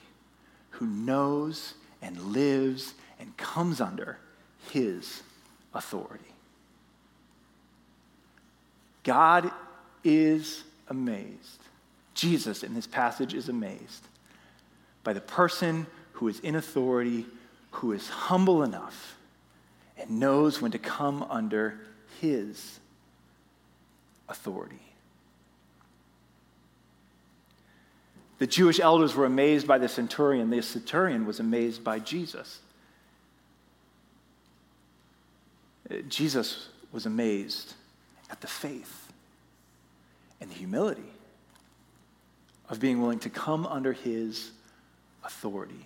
who 0.71 0.85
knows 0.85 1.73
and 2.01 2.19
lives 2.33 2.93
and 3.19 3.35
comes 3.37 3.81
under 3.81 4.17
his 4.69 5.21
authority. 5.73 6.23
God 9.03 9.51
is 10.03 10.63
amazed. 10.87 11.59
Jesus 12.13 12.63
in 12.63 12.73
this 12.73 12.87
passage 12.87 13.33
is 13.33 13.49
amazed 13.49 14.07
by 15.03 15.13
the 15.13 15.21
person 15.21 15.87
who 16.13 16.27
is 16.27 16.39
in 16.41 16.55
authority, 16.55 17.25
who 17.71 17.93
is 17.93 18.07
humble 18.09 18.63
enough 18.63 19.15
and 19.97 20.19
knows 20.19 20.61
when 20.61 20.71
to 20.71 20.79
come 20.79 21.23
under 21.29 21.79
his 22.19 22.79
authority. 24.29 24.81
The 28.39 28.47
Jewish 28.47 28.79
elders 28.79 29.13
were 29.13 29.25
amazed 29.25 29.67
by 29.67 29.77
the 29.77 29.87
centurion. 29.87 30.49
The 30.49 30.61
centurion 30.63 31.27
was 31.27 31.39
amazed 31.39 31.83
by 31.83 31.99
Jesus. 31.99 32.59
Uh, 35.89 35.97
Jesus 36.07 36.69
was 36.91 37.05
amazed 37.05 37.75
at 38.31 38.41
the 38.41 38.47
faith 38.47 39.11
and 40.39 40.49
the 40.49 40.55
humility 40.55 41.11
of 42.69 42.79
being 42.79 43.01
willing 43.01 43.19
to 43.19 43.29
come 43.29 43.65
under 43.65 43.93
his 43.93 44.51
authority. 45.23 45.85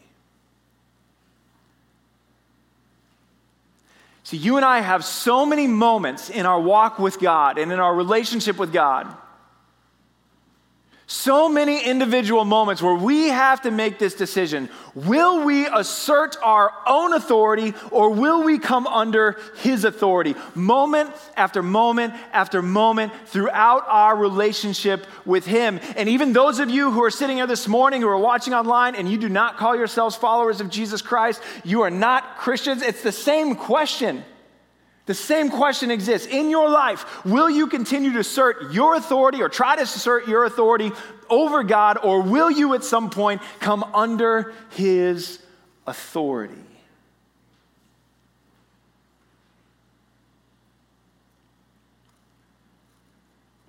See, 4.23 4.38
you 4.38 4.55
and 4.55 4.65
I 4.65 4.79
have 4.79 5.03
so 5.05 5.45
many 5.45 5.67
moments 5.67 6.29
in 6.29 6.45
our 6.45 6.60
walk 6.60 6.97
with 6.97 7.19
God 7.19 7.58
and 7.58 7.71
in 7.71 7.79
our 7.79 7.93
relationship 7.93 8.58
with 8.58 8.73
God 8.73 9.15
so 11.08 11.48
many 11.48 11.84
individual 11.84 12.46
moments 12.46 12.82
where 12.82 12.96
we 12.96 13.28
have 13.28 13.62
to 13.62 13.70
make 13.70 14.00
this 14.00 14.15
decision. 14.15 14.70
Will 14.96 15.46
we 15.46 15.68
assert 15.68 16.36
our 16.41 16.74
own 16.88 17.13
authority 17.13 17.76
or 17.91 18.10
will 18.10 18.44
we 18.44 18.58
come 18.58 18.88
under 18.88 19.39
His 19.58 19.84
authority? 19.84 20.34
Moment 20.56 21.12
after 21.36 21.62
moment 21.62 22.15
after 22.34 22.63
moment 22.63 23.13
throughout 23.28 23.84
our 23.88 24.15
relationship 24.15 25.06
with 25.26 25.46
Him. 25.46 25.80
And 25.96 26.10
even 26.10 26.34
those 26.34 26.60
of 26.60 26.72
you 26.72 26.91
who 26.91 27.04
are 27.04 27.12
sitting 27.12 27.38
here 27.38 27.48
this 27.48 27.68
morning, 27.68 28.02
who 28.02 28.08
are 28.08 28.18
watching 28.18 28.56
online, 28.56 28.96
and 28.96 29.08
you 29.08 29.20
do 29.20 29.30
not 29.30 29.58
call 29.58 29.76
yourselves 29.76 30.15
followers 30.15 30.60
of 30.60 30.72
Jesus 30.72 31.04
Christ, 31.04 31.39
you 31.63 31.82
are 31.82 31.91
not 31.91 32.38
Christians, 32.38 32.82
it's 32.82 33.04
the 33.04 33.12
same 33.12 33.56
question. 33.56 34.24
The 35.06 35.13
same 35.13 35.50
question 35.50 35.91
exists 35.91 36.28
in 36.28 36.50
your 36.50 36.68
life. 36.68 37.24
Will 37.26 37.50
you 37.50 37.68
continue 37.68 38.13
to 38.13 38.20
assert 38.20 38.72
your 38.72 38.96
authority 38.96 39.41
or 39.41 39.50
try 39.50 39.76
to 39.76 39.84
assert 39.84 40.28
your 40.28 40.46
authority 40.46 40.91
over 41.30 41.63
God, 41.63 42.00
or 42.04 42.22
will 42.22 42.50
you 42.50 42.74
at 42.74 42.84
some 42.84 43.10
point 43.10 43.41
come 43.60 43.84
under 43.94 44.54
His 44.72 45.39
authority? 45.86 46.54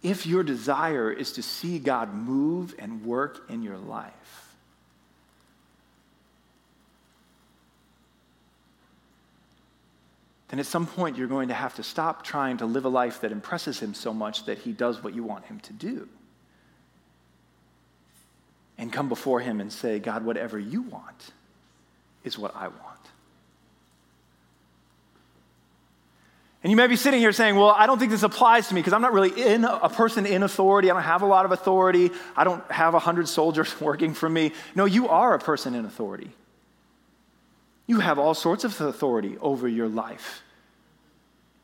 If 0.03 0.25
your 0.25 0.43
desire 0.43 1.11
is 1.11 1.33
to 1.33 1.43
see 1.43 1.79
God 1.79 2.15
move 2.15 2.75
and 2.79 3.05
work 3.05 3.51
in 3.51 3.63
your 3.63 3.77
life, 3.77 4.46
then 10.49 10.61
at 10.61 10.67
some 10.67 10.87
point 10.87 11.17
you're 11.17 11.27
going 11.27 11.49
to 11.49 11.55
have 11.55 11.75
to 11.77 11.83
stop 11.83 12.23
trying 12.23 12.59
to 12.59 12.67
live 12.67 12.85
a 12.85 12.89
life 12.89 13.21
that 13.23 13.33
impresses 13.33 13.81
Him 13.81 13.95
so 13.95 14.15
much 14.15 14.45
that 14.47 14.59
He 14.59 14.73
does 14.73 15.03
what 15.03 15.15
you 15.15 15.25
want 15.25 15.45
Him 15.47 15.61
to 15.61 15.73
do. 15.73 16.09
And 18.79 18.93
come 18.93 19.09
before 19.09 19.41
Him 19.41 19.61
and 19.61 19.73
say, 19.73 19.99
God, 19.99 20.25
whatever 20.25 20.59
you 20.59 20.83
want 20.83 21.33
is 22.23 22.39
what 22.39 22.55
I 22.55 22.69
want. 22.69 22.83
And 26.63 26.71
you 26.73 26.77
may 26.77 26.89
be 26.89 26.97
sitting 26.97 27.21
here 27.21 27.31
saying, 27.31 27.55
Well, 27.55 27.71
I 27.71 27.87
don't 27.87 27.99
think 27.99 28.11
this 28.11 28.25
applies 28.25 28.67
to 28.69 28.75
me 28.75 28.81
because 28.81 28.93
I'm 28.93 29.03
not 29.03 29.13
really 29.13 29.31
in 29.41 29.65
a 29.65 29.89
person 29.89 30.27
in 30.27 30.43
authority. 30.43 30.91
I 30.91 30.95
don't 30.95 31.03
have 31.05 31.23
a 31.23 31.27
lot 31.27 31.45
of 31.45 31.53
authority. 31.53 32.11
I 32.37 32.43
don't 32.43 32.69
have 32.73 32.95
a 32.95 32.99
hundred 32.99 33.29
soldiers 33.29 33.81
working 33.81 34.15
for 34.15 34.29
me. 34.29 34.53
No, 34.75 34.85
you 34.85 35.09
are 35.09 35.35
a 35.35 35.39
person 35.39 35.77
in 35.77 35.85
authority. 35.85 36.33
You 37.87 38.01
have 38.01 38.19
all 38.19 38.35
sorts 38.35 38.65
of 38.65 38.81
authority 38.81 39.37
over 39.41 39.69
your 39.69 39.89
life 39.89 40.43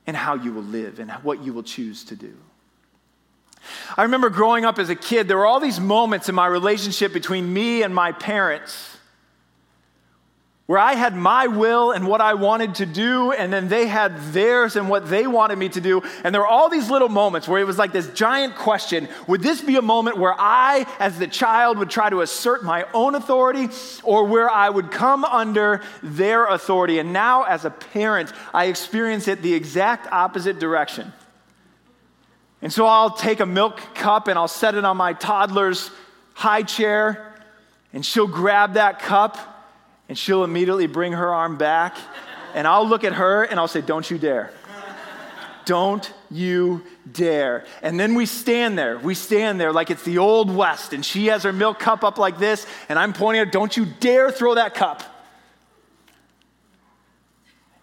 and 0.06 0.16
how 0.16 0.34
you 0.34 0.52
will 0.52 0.62
live 0.62 0.98
and 0.98 1.10
what 1.10 1.42
you 1.42 1.52
will 1.52 1.62
choose 1.62 2.04
to 2.04 2.16
do. 2.16 2.34
I 3.96 4.02
remember 4.02 4.30
growing 4.30 4.64
up 4.64 4.78
as 4.78 4.88
a 4.88 4.96
kid, 4.96 5.28
there 5.28 5.36
were 5.36 5.46
all 5.46 5.60
these 5.60 5.78
moments 5.78 6.28
in 6.28 6.34
my 6.34 6.46
relationship 6.46 7.12
between 7.12 7.52
me 7.52 7.82
and 7.82 7.94
my 7.94 8.12
parents 8.12 8.96
where 10.72 10.80
I 10.80 10.94
had 10.94 11.14
my 11.14 11.48
will 11.48 11.90
and 11.90 12.06
what 12.06 12.22
I 12.22 12.32
wanted 12.32 12.76
to 12.76 12.86
do, 12.86 13.30
and 13.30 13.52
then 13.52 13.68
they 13.68 13.86
had 13.86 14.16
theirs 14.32 14.74
and 14.74 14.88
what 14.88 15.06
they 15.06 15.26
wanted 15.26 15.58
me 15.58 15.68
to 15.68 15.82
do. 15.82 16.02
And 16.24 16.34
there 16.34 16.40
were 16.40 16.46
all 16.46 16.70
these 16.70 16.88
little 16.88 17.10
moments 17.10 17.46
where 17.46 17.60
it 17.60 17.66
was 17.66 17.76
like 17.76 17.92
this 17.92 18.08
giant 18.14 18.56
question 18.56 19.06
would 19.26 19.42
this 19.42 19.60
be 19.60 19.76
a 19.76 19.82
moment 19.82 20.16
where 20.16 20.34
I, 20.34 20.86
as 20.98 21.18
the 21.18 21.26
child, 21.26 21.76
would 21.76 21.90
try 21.90 22.08
to 22.08 22.22
assert 22.22 22.64
my 22.64 22.86
own 22.94 23.14
authority, 23.14 23.68
or 24.02 24.24
where 24.24 24.48
I 24.48 24.70
would 24.70 24.90
come 24.90 25.26
under 25.26 25.82
their 26.02 26.46
authority? 26.46 27.00
And 27.00 27.12
now, 27.12 27.42
as 27.42 27.66
a 27.66 27.70
parent, 27.70 28.32
I 28.54 28.68
experience 28.68 29.28
it 29.28 29.42
the 29.42 29.52
exact 29.52 30.10
opposite 30.10 30.58
direction. 30.58 31.12
And 32.62 32.72
so 32.72 32.86
I'll 32.86 33.10
take 33.10 33.40
a 33.40 33.46
milk 33.46 33.78
cup 33.92 34.26
and 34.26 34.38
I'll 34.38 34.48
set 34.48 34.74
it 34.74 34.86
on 34.86 34.96
my 34.96 35.12
toddler's 35.12 35.90
high 36.32 36.62
chair, 36.62 37.34
and 37.92 38.06
she'll 38.06 38.26
grab 38.26 38.72
that 38.72 39.00
cup 39.00 39.51
and 40.12 40.18
she'll 40.18 40.44
immediately 40.44 40.86
bring 40.86 41.14
her 41.14 41.32
arm 41.32 41.56
back, 41.56 41.96
and 42.54 42.68
I'll 42.68 42.86
look 42.86 43.02
at 43.02 43.14
her 43.14 43.44
and 43.44 43.58
I'll 43.58 43.66
say, 43.66 43.80
Don't 43.80 44.10
you 44.10 44.18
dare. 44.18 44.50
Don't 45.64 46.12
you 46.30 46.82
dare. 47.10 47.64
And 47.80 47.98
then 47.98 48.14
we 48.14 48.26
stand 48.26 48.76
there. 48.76 48.98
We 48.98 49.14
stand 49.14 49.58
there 49.58 49.72
like 49.72 49.90
it's 49.90 50.02
the 50.02 50.18
old 50.18 50.54
West, 50.54 50.92
and 50.92 51.02
she 51.02 51.28
has 51.28 51.44
her 51.44 51.52
milk 51.54 51.78
cup 51.78 52.04
up 52.04 52.18
like 52.18 52.38
this, 52.38 52.66
and 52.90 52.98
I'm 52.98 53.14
pointing 53.14 53.40
at 53.40 53.46
her, 53.46 53.50
Don't 53.52 53.74
you 53.74 53.86
dare 53.86 54.30
throw 54.30 54.56
that 54.56 54.74
cup. 54.74 55.02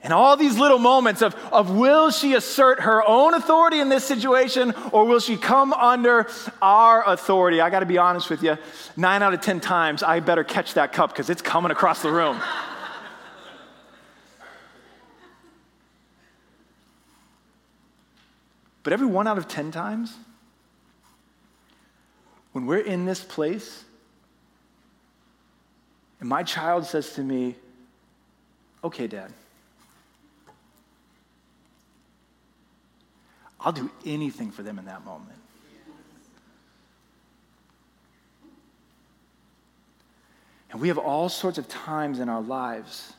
And 0.02 0.14
all 0.14 0.38
these 0.38 0.58
little 0.58 0.80
moments 0.80 1.22
of, 1.22 1.36
of 1.52 1.72
will 1.72 2.10
she 2.10 2.34
assert 2.34 2.80
her 2.82 3.06
own 3.06 3.34
authority 3.34 3.82
in 3.82 3.90
this 3.90 4.06
situation 4.06 4.74
or 4.94 5.04
will 5.06 5.20
she 5.20 5.36
come 5.36 5.74
under 5.74 6.30
our 6.62 7.04
authority? 7.06 7.60
I 7.60 7.70
got 7.70 7.82
to 7.82 7.86
be 7.86 7.98
honest 7.98 8.30
with 8.30 8.42
you. 8.42 8.58
Nine 8.96 9.22
out 9.22 9.34
of 9.34 9.42
10 9.42 9.60
times, 9.60 10.02
I 10.02 10.22
better 10.22 10.46
catch 10.46 10.76
that 10.76 10.94
cup 10.94 11.12
because 11.12 11.30
it's 11.30 11.42
coming 11.42 11.72
across 11.72 12.02
the 12.02 12.12
room. 12.12 12.40
but 18.84 18.94
every 18.94 19.08
one 19.08 19.28
out 19.28 19.38
of 19.38 19.50
10 19.50 19.72
times, 19.72 20.16
when 22.54 22.66
we're 22.66 22.80
in 22.80 23.06
this 23.06 23.22
place 23.22 23.84
and 26.22 26.30
my 26.30 26.44
child 26.44 26.86
says 26.86 27.14
to 27.14 27.22
me, 27.22 27.56
Okay, 28.82 29.08
dad. 29.08 29.34
I'll 33.62 33.72
do 33.72 33.90
anything 34.06 34.52
for 34.52 34.64
them 34.64 34.80
in 34.80 34.86
that 34.86 35.04
moment. 35.06 35.38
And 40.72 40.80
we 40.80 40.88
have 40.88 40.98
all 40.98 41.30
sorts 41.30 41.58
of 41.58 41.68
times 41.68 42.20
in 42.20 42.30
our 42.30 42.42
lives 42.42 43.14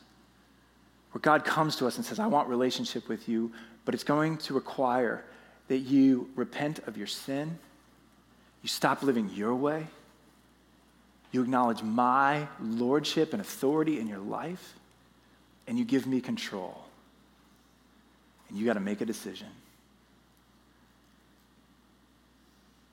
where 1.11 1.19
God 1.19 1.43
comes 1.43 1.75
to 1.77 1.87
us 1.87 1.97
and 1.97 2.05
says, 2.05 2.19
I 2.19 2.27
want 2.27 2.47
relationship 2.47 3.09
with 3.09 3.27
you, 3.27 3.51
but 3.83 3.93
it's 3.93 4.03
going 4.03 4.37
to 4.37 4.53
require 4.53 5.23
that 5.67 5.79
you 5.79 6.29
repent 6.35 6.79
of 6.87 6.97
your 6.97 7.07
sin, 7.07 7.57
you 8.61 8.69
stop 8.69 9.03
living 9.03 9.29
your 9.33 9.53
way, 9.55 9.85
you 11.31 11.41
acknowledge 11.41 11.81
my 11.81 12.47
lordship 12.61 13.33
and 13.33 13.41
authority 13.41 13.99
in 13.99 14.07
your 14.07 14.19
life, 14.19 14.75
and 15.67 15.77
you 15.77 15.85
give 15.85 16.07
me 16.07 16.21
control. 16.21 16.83
And 18.49 18.57
you 18.57 18.65
got 18.65 18.73
to 18.73 18.79
make 18.79 19.01
a 19.01 19.05
decision. 19.05 19.47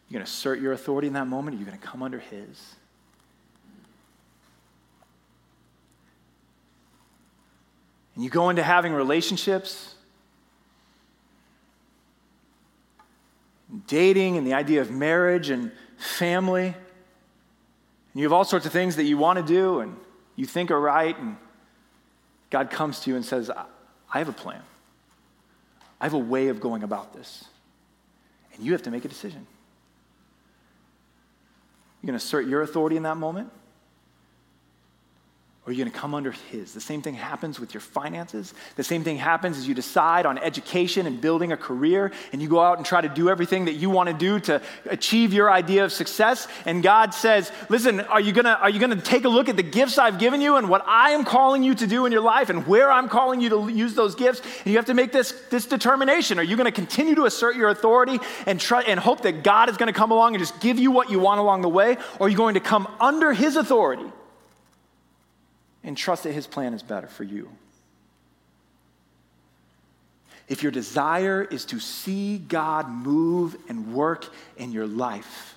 You're 0.09 0.19
going 0.19 0.27
to 0.27 0.31
assert 0.31 0.61
your 0.61 0.73
authority 0.73 1.09
in 1.09 1.15
that 1.15 1.27
moment, 1.27 1.55
or 1.55 1.59
you're 1.59 1.69
going 1.69 1.79
to 1.79 1.87
come 1.87 2.03
under 2.03 2.19
His. 2.19 2.77
And 8.15 8.25
you 8.25 8.31
go 8.31 8.49
into 8.49 8.63
having 8.63 8.93
relationships, 8.93 9.95
dating, 13.87 14.37
and 14.37 14.47
the 14.47 14.55
idea 14.55 14.81
of 14.81 14.91
marriage 14.91 15.51
and 15.51 15.71
family. 15.99 16.67
And 16.67 16.75
you 18.15 18.25
have 18.25 18.33
all 18.33 18.45
sorts 18.45 18.67
of 18.67 18.73
things 18.73 18.97
that 18.97 19.05
you 19.05 19.19
want 19.19 19.39
to 19.39 19.45
do 19.45 19.81
and 19.81 19.95
you 20.37 20.47
think 20.47 20.71
are 20.71 20.81
right, 20.81 21.19
and 21.19 21.37
God 22.49 22.71
comes 22.71 23.01
to 23.01 23.11
you 23.11 23.17
and 23.17 23.25
says, 23.25 23.51
I 23.51 24.19
have 24.19 24.29
a 24.29 24.33
plan. 24.33 24.63
I 26.01 26.07
have 26.07 26.15
a 26.15 26.19
way 26.19 26.49
of 26.49 26.61
going 26.61 26.83
about 26.83 27.13
this. 27.13 27.45
And 28.55 28.65
you 28.65 28.73
have 28.73 28.83
to 28.85 28.91
make 28.91 29.05
a 29.05 29.09
decision. 29.09 29.47
You're 32.01 32.09
going 32.09 32.19
to 32.19 32.25
assert 32.25 32.47
your 32.47 32.63
authority 32.63 32.97
in 32.97 33.03
that 33.03 33.17
moment? 33.17 33.51
Or 35.69 35.73
you're 35.73 35.85
going 35.85 35.93
to 35.93 35.99
come 35.99 36.15
under 36.15 36.33
His. 36.33 36.73
The 36.73 36.81
same 36.81 37.03
thing 37.03 37.13
happens 37.13 37.61
with 37.61 37.75
your 37.75 37.83
finances. 37.83 38.55
The 38.77 38.83
same 38.83 39.05
thing 39.05 39.19
happens 39.19 39.59
as 39.59 39.69
you 39.69 39.75
decide 39.75 40.25
on 40.25 40.39
education 40.39 41.07
and 41.07 41.21
building 41.21 41.53
a 41.53 41.59
career, 41.59 42.11
and 42.33 42.41
you 42.41 42.49
go 42.49 42.59
out 42.59 42.79
and 42.79 42.87
try 42.87 43.03
to 43.03 43.09
do 43.09 43.29
everything 43.29 43.67
that 43.67 43.75
you 43.75 43.91
want 43.91 44.09
to 44.09 44.15
do 44.15 44.41
to 44.41 44.63
achieve 44.87 45.35
your 45.35 45.53
idea 45.53 45.85
of 45.85 45.93
success. 45.93 46.49
And 46.65 46.83
God 46.83 47.13
says, 47.13 47.53
Listen, 47.69 48.01
are 48.01 48.19
you 48.19 48.33
going 48.33 48.47
to, 48.47 48.59
are 48.59 48.71
you 48.71 48.81
going 48.81 48.97
to 48.97 49.01
take 49.05 49.27
a 49.27 49.29
look 49.29 49.51
at 49.51 49.57
the 49.57 49.63
gifts 49.63 49.99
I've 49.99 50.19
given 50.19 50.41
you 50.41 50.57
and 50.57 50.71
what 50.71 50.83
I 50.87 51.11
am 51.11 51.23
calling 51.23 51.63
you 51.63 51.75
to 51.75 51.87
do 51.87 52.07
in 52.07 52.13
your 52.13 52.23
life 52.23 52.49
and 52.49 52.67
where 52.67 52.91
I'm 52.91 53.11
calling 53.11 53.43
you 53.43 53.51
to 53.51 53.69
use 53.69 53.93
those 53.93 54.15
gifts? 54.15 54.41
And 54.41 54.69
you 54.69 54.77
have 54.77 54.87
to 54.87 54.95
make 54.95 55.13
this, 55.13 55.33
this 55.51 55.67
determination. 55.67 56.39
Are 56.39 56.45
you 56.45 56.57
going 56.57 56.65
to 56.65 56.73
continue 56.73 57.15
to 57.17 57.27
assert 57.27 57.57
your 57.57 57.69
authority 57.69 58.21
and, 58.47 58.59
try, 58.59 58.85
and 58.85 58.99
hope 58.99 59.21
that 59.21 59.43
God 59.43 59.69
is 59.69 59.77
going 59.77 59.93
to 59.93 59.99
come 59.99 60.13
along 60.13 60.35
and 60.35 60.41
just 60.41 60.59
give 60.61 60.79
you 60.79 60.91
what 60.91 61.11
you 61.11 61.19
want 61.19 61.41
along 61.41 61.61
the 61.61 61.69
way? 61.69 61.99
Or 62.19 62.27
are 62.27 62.31
you 62.31 62.39
going 62.39 62.55
to 62.55 62.61
come 62.61 62.89
under 62.99 63.35
His 63.35 63.57
authority? 63.57 64.11
And 65.89 65.97
trust 65.97 66.25
that 66.25 66.33
His 66.33 66.47
plan 66.47 66.75
is 66.75 66.83
better 66.83 67.07
for 67.07 67.25
you. 67.25 67.49
If 70.47 70.63
your 70.63 70.71
desire 70.71 71.43
is 71.43 71.65
to 71.67 71.81
see 71.81 72.37
God 72.37 72.91
move 72.91 73.57
and 73.71 73.95
work 73.95 74.29
in 74.59 74.71
your 74.71 74.87
life, 74.87 75.55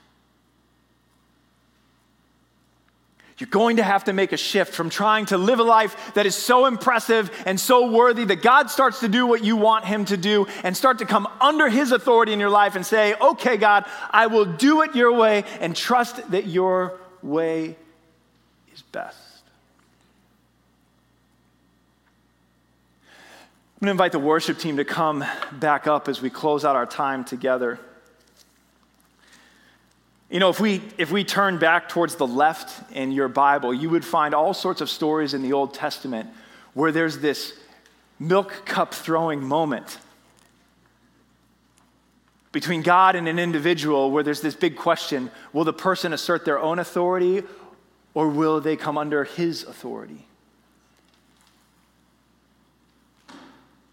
you're 3.38 3.50
going 3.50 3.76
to 3.76 3.84
have 3.84 4.06
to 4.06 4.14
make 4.14 4.32
a 4.32 4.38
shift 4.38 4.74
from 4.74 4.90
trying 4.90 5.26
to 5.28 5.38
live 5.38 5.60
a 5.60 5.64
life 5.64 6.14
that 6.14 6.26
is 6.26 6.36
so 6.36 6.66
impressive 6.66 7.30
and 7.46 7.60
so 7.60 7.92
worthy 7.92 8.24
that 8.24 8.42
God 8.42 8.70
starts 8.70 9.02
to 9.02 9.10
do 9.10 9.28
what 9.28 9.44
you 9.44 9.58
want 9.58 9.84
Him 9.84 10.06
to 10.06 10.16
do 10.16 10.48
and 10.64 10.78
start 10.78 11.00
to 11.00 11.06
come 11.06 11.28
under 11.42 11.68
His 11.68 11.92
authority 11.92 12.32
in 12.32 12.40
your 12.40 12.50
life 12.50 12.78
and 12.78 12.86
say, 12.86 13.16
okay, 13.16 13.58
God, 13.58 13.84
I 14.12 14.28
will 14.28 14.46
do 14.46 14.82
it 14.84 14.96
your 14.96 15.12
way 15.12 15.44
and 15.60 15.76
trust 15.76 16.32
that 16.32 16.48
your 16.48 17.02
way 17.22 17.76
is 18.74 18.82
best. 18.82 19.21
I'm 23.82 23.86
going 23.88 23.98
to 23.98 24.04
invite 24.04 24.12
the 24.12 24.20
worship 24.20 24.60
team 24.60 24.78
to 24.78 24.86
come 24.86 25.26
back 25.54 25.88
up 25.88 26.08
as 26.08 26.22
we 26.22 26.30
close 26.30 26.64
out 26.64 26.76
our 26.76 26.86
time 26.86 27.26
together. 27.26 27.80
You 30.30 30.40
know, 30.40 30.52
if 30.52 30.60
we, 30.60 30.84
if 31.00 31.10
we 31.10 31.24
turn 31.24 31.58
back 31.58 31.90
towards 31.90 32.14
the 32.14 32.28
left 32.28 32.92
in 32.92 33.12
your 33.12 33.28
Bible, 33.28 33.74
you 33.74 33.90
would 33.90 34.06
find 34.06 34.36
all 34.36 34.54
sorts 34.54 34.82
of 34.82 34.90
stories 34.92 35.34
in 35.34 35.42
the 35.42 35.54
Old 35.54 35.74
Testament 35.74 36.30
where 36.76 36.92
there's 36.92 37.18
this 37.18 37.54
milk 38.20 38.66
cup 38.66 38.94
throwing 38.94 39.44
moment 39.44 39.98
between 42.52 42.84
God 42.84 43.16
and 43.16 43.28
an 43.28 43.40
individual 43.40 44.12
where 44.12 44.22
there's 44.22 44.42
this 44.42 44.54
big 44.54 44.76
question 44.76 45.32
will 45.54 45.64
the 45.64 45.74
person 45.74 46.14
assert 46.14 46.46
their 46.46 46.60
own 46.60 46.78
authority 46.78 47.42
or 48.14 48.30
will 48.30 48.62
they 48.62 48.76
come 48.76 49.00
under 49.00 49.24
his 49.24 49.64
authority? 49.64 50.28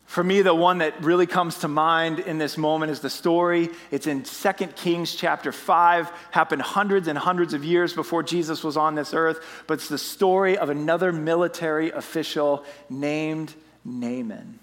For 0.08 0.24
me, 0.24 0.40
the 0.40 0.54
one 0.54 0.78
that 0.78 1.04
really 1.04 1.26
comes 1.26 1.58
to 1.58 1.68
mind 1.68 2.18
in 2.18 2.38
this 2.38 2.56
moment 2.56 2.90
is 2.90 3.00
the 3.00 3.10
story. 3.10 3.68
It's 3.90 4.06
in 4.06 4.22
2 4.22 4.52
Kings 4.74 5.14
chapter 5.14 5.52
5, 5.52 6.10
happened 6.30 6.62
hundreds 6.62 7.08
and 7.08 7.18
hundreds 7.18 7.52
of 7.52 7.62
years 7.62 7.92
before 7.92 8.22
Jesus 8.22 8.64
was 8.64 8.78
on 8.78 8.94
this 8.94 9.12
earth, 9.12 9.44
but 9.66 9.74
it's 9.74 9.90
the 9.90 9.98
story 9.98 10.56
of 10.56 10.70
another 10.70 11.12
military 11.12 11.90
official 11.90 12.64
named 12.88 13.54
Naaman. 13.84 14.58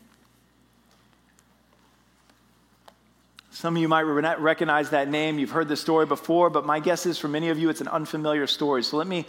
Some 3.51 3.75
of 3.75 3.81
you 3.83 3.87
might 3.87 4.01
recognize 4.01 4.89
that 4.89 5.09
name. 5.09 5.37
You've 5.37 5.51
heard 5.51 5.67
the 5.67 5.77
story 5.77 6.07
before, 6.07 6.49
but 6.49 6.65
my 6.65 6.79
guess 6.79 7.05
is 7.05 7.19
for 7.19 7.27
many 7.27 7.49
of 7.49 7.59
you 7.59 7.69
it's 7.69 7.81
an 7.81 7.87
unfamiliar 7.87 8.47
story. 8.47 8.81
So 8.81 8.97
let 8.97 9.05
me 9.05 9.25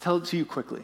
tell 0.00 0.16
it 0.16 0.24
to 0.24 0.38
you 0.38 0.46
quickly. 0.46 0.82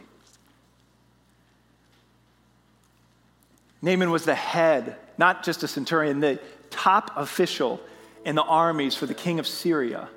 Naaman 3.82 4.12
was 4.12 4.24
the 4.24 4.34
head, 4.34 4.96
not 5.18 5.42
just 5.42 5.64
a 5.64 5.68
centurion, 5.68 6.20
the 6.20 6.38
top 6.70 7.10
official 7.16 7.80
in 8.24 8.36
the 8.36 8.42
armies 8.42 8.94
for 8.94 9.06
the 9.06 9.14
king 9.14 9.40
of 9.40 9.46
Syria. 9.46 10.08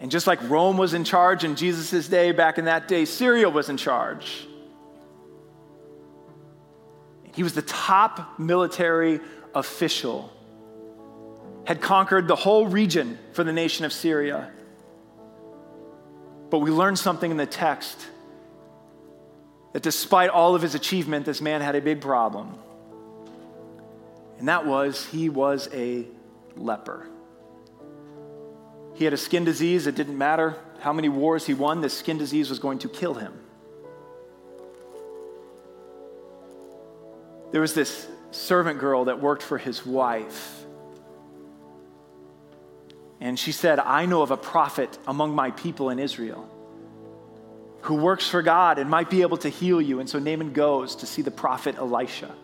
And 0.00 0.10
just 0.10 0.26
like 0.26 0.38
Rome 0.48 0.78
was 0.78 0.94
in 0.94 1.04
charge 1.04 1.44
in 1.44 1.56
Jesus' 1.56 2.08
day, 2.08 2.32
back 2.32 2.58
in 2.58 2.64
that 2.64 2.88
day, 2.88 3.04
Syria 3.04 3.48
was 3.48 3.68
in 3.68 3.76
charge. 3.76 4.46
He 7.34 7.42
was 7.42 7.54
the 7.54 7.62
top 7.62 8.38
military 8.38 9.20
official, 9.54 10.32
had 11.64 11.80
conquered 11.80 12.28
the 12.28 12.36
whole 12.36 12.66
region 12.66 13.18
for 13.32 13.44
the 13.44 13.52
nation 13.52 13.84
of 13.84 13.92
Syria. 13.92 14.50
But 16.50 16.58
we 16.60 16.70
learned 16.70 16.98
something 16.98 17.30
in 17.30 17.36
the 17.36 17.46
text 17.46 18.06
that 19.74 19.82
despite 19.82 20.30
all 20.30 20.54
of 20.54 20.62
his 20.62 20.76
achievement, 20.76 21.26
this 21.26 21.40
man 21.40 21.60
had 21.60 21.74
a 21.74 21.80
big 21.80 22.00
problem. 22.00 22.56
And 24.38 24.48
that 24.48 24.64
was 24.64 25.04
he 25.06 25.28
was 25.28 25.68
a 25.74 26.06
leper. 26.56 27.08
He 28.94 29.04
had 29.04 29.12
a 29.12 29.16
skin 29.16 29.44
disease. 29.44 29.88
It 29.88 29.96
didn't 29.96 30.16
matter 30.16 30.54
how 30.78 30.92
many 30.92 31.08
wars 31.08 31.44
he 31.44 31.54
won, 31.54 31.80
this 31.80 31.92
skin 31.92 32.18
disease 32.18 32.48
was 32.48 32.60
going 32.60 32.78
to 32.80 32.88
kill 32.88 33.14
him. 33.14 33.32
There 37.50 37.60
was 37.60 37.74
this 37.74 38.06
servant 38.30 38.78
girl 38.78 39.06
that 39.06 39.20
worked 39.20 39.42
for 39.42 39.58
his 39.58 39.84
wife. 39.84 40.64
And 43.20 43.36
she 43.36 43.50
said, 43.50 43.80
I 43.80 44.06
know 44.06 44.22
of 44.22 44.30
a 44.30 44.36
prophet 44.36 44.98
among 45.08 45.34
my 45.34 45.50
people 45.50 45.90
in 45.90 45.98
Israel 45.98 46.48
who 47.84 47.94
works 47.94 48.28
for 48.28 48.42
God 48.42 48.78
and 48.78 48.88
might 48.88 49.10
be 49.10 49.22
able 49.22 49.36
to 49.38 49.48
heal 49.48 49.80
you. 49.80 50.00
And 50.00 50.08
so 50.08 50.18
Naaman 50.18 50.52
goes 50.52 50.96
to 50.96 51.06
see 51.06 51.22
the 51.22 51.30
prophet 51.30 51.76
Elisha. 51.76 52.34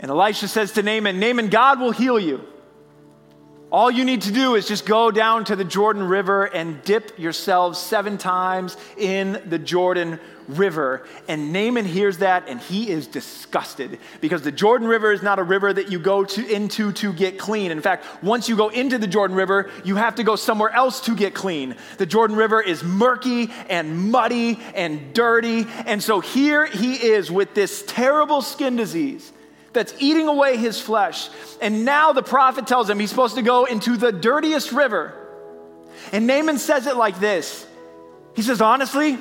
And 0.00 0.10
Elisha 0.10 0.48
says 0.48 0.72
to 0.72 0.82
Naaman, 0.82 1.18
Naaman, 1.18 1.48
God 1.48 1.80
will 1.80 1.90
heal 1.90 2.20
you. 2.20 2.44
All 3.70 3.90
you 3.90 4.06
need 4.06 4.22
to 4.22 4.32
do 4.32 4.54
is 4.54 4.66
just 4.66 4.86
go 4.86 5.10
down 5.10 5.44
to 5.44 5.56
the 5.56 5.64
Jordan 5.64 6.04
River 6.04 6.44
and 6.44 6.82
dip 6.84 7.18
yourselves 7.18 7.78
seven 7.78 8.16
times 8.16 8.78
in 8.96 9.42
the 9.44 9.58
Jordan 9.58 10.18
River. 10.48 11.06
And 11.28 11.52
Naaman 11.52 11.84
hears 11.84 12.18
that 12.18 12.48
and 12.48 12.60
he 12.60 12.88
is 12.88 13.06
disgusted 13.06 13.98
because 14.22 14.40
the 14.40 14.52
Jordan 14.52 14.88
River 14.88 15.12
is 15.12 15.22
not 15.22 15.38
a 15.38 15.42
river 15.42 15.70
that 15.70 15.92
you 15.92 15.98
go 15.98 16.24
to, 16.24 16.50
into 16.50 16.92
to 16.92 17.12
get 17.12 17.38
clean. 17.38 17.70
In 17.70 17.82
fact, 17.82 18.06
once 18.22 18.48
you 18.48 18.56
go 18.56 18.70
into 18.70 18.96
the 18.96 19.06
Jordan 19.06 19.36
River, 19.36 19.70
you 19.84 19.96
have 19.96 20.14
to 20.14 20.22
go 20.22 20.34
somewhere 20.34 20.70
else 20.70 21.02
to 21.02 21.14
get 21.14 21.34
clean. 21.34 21.76
The 21.98 22.06
Jordan 22.06 22.38
River 22.38 22.62
is 22.62 22.82
murky 22.82 23.50
and 23.68 24.10
muddy 24.10 24.58
and 24.74 25.12
dirty. 25.12 25.66
And 25.84 26.02
so 26.02 26.20
here 26.20 26.64
he 26.64 26.94
is 26.94 27.30
with 27.30 27.52
this 27.52 27.84
terrible 27.86 28.40
skin 28.40 28.76
disease 28.76 29.30
that's 29.72 29.94
eating 29.98 30.28
away 30.28 30.56
his 30.56 30.80
flesh. 30.80 31.28
And 31.60 31.84
now 31.84 32.12
the 32.12 32.22
prophet 32.22 32.66
tells 32.66 32.88
him 32.88 32.98
he's 32.98 33.10
supposed 33.10 33.36
to 33.36 33.42
go 33.42 33.64
into 33.64 33.96
the 33.96 34.12
dirtiest 34.12 34.72
river. 34.72 35.14
And 36.12 36.26
Naaman 36.26 36.58
says 36.58 36.86
it 36.86 36.96
like 36.96 37.20
this 37.20 37.66
He 38.34 38.42
says, 38.42 38.60
Honestly, 38.60 39.18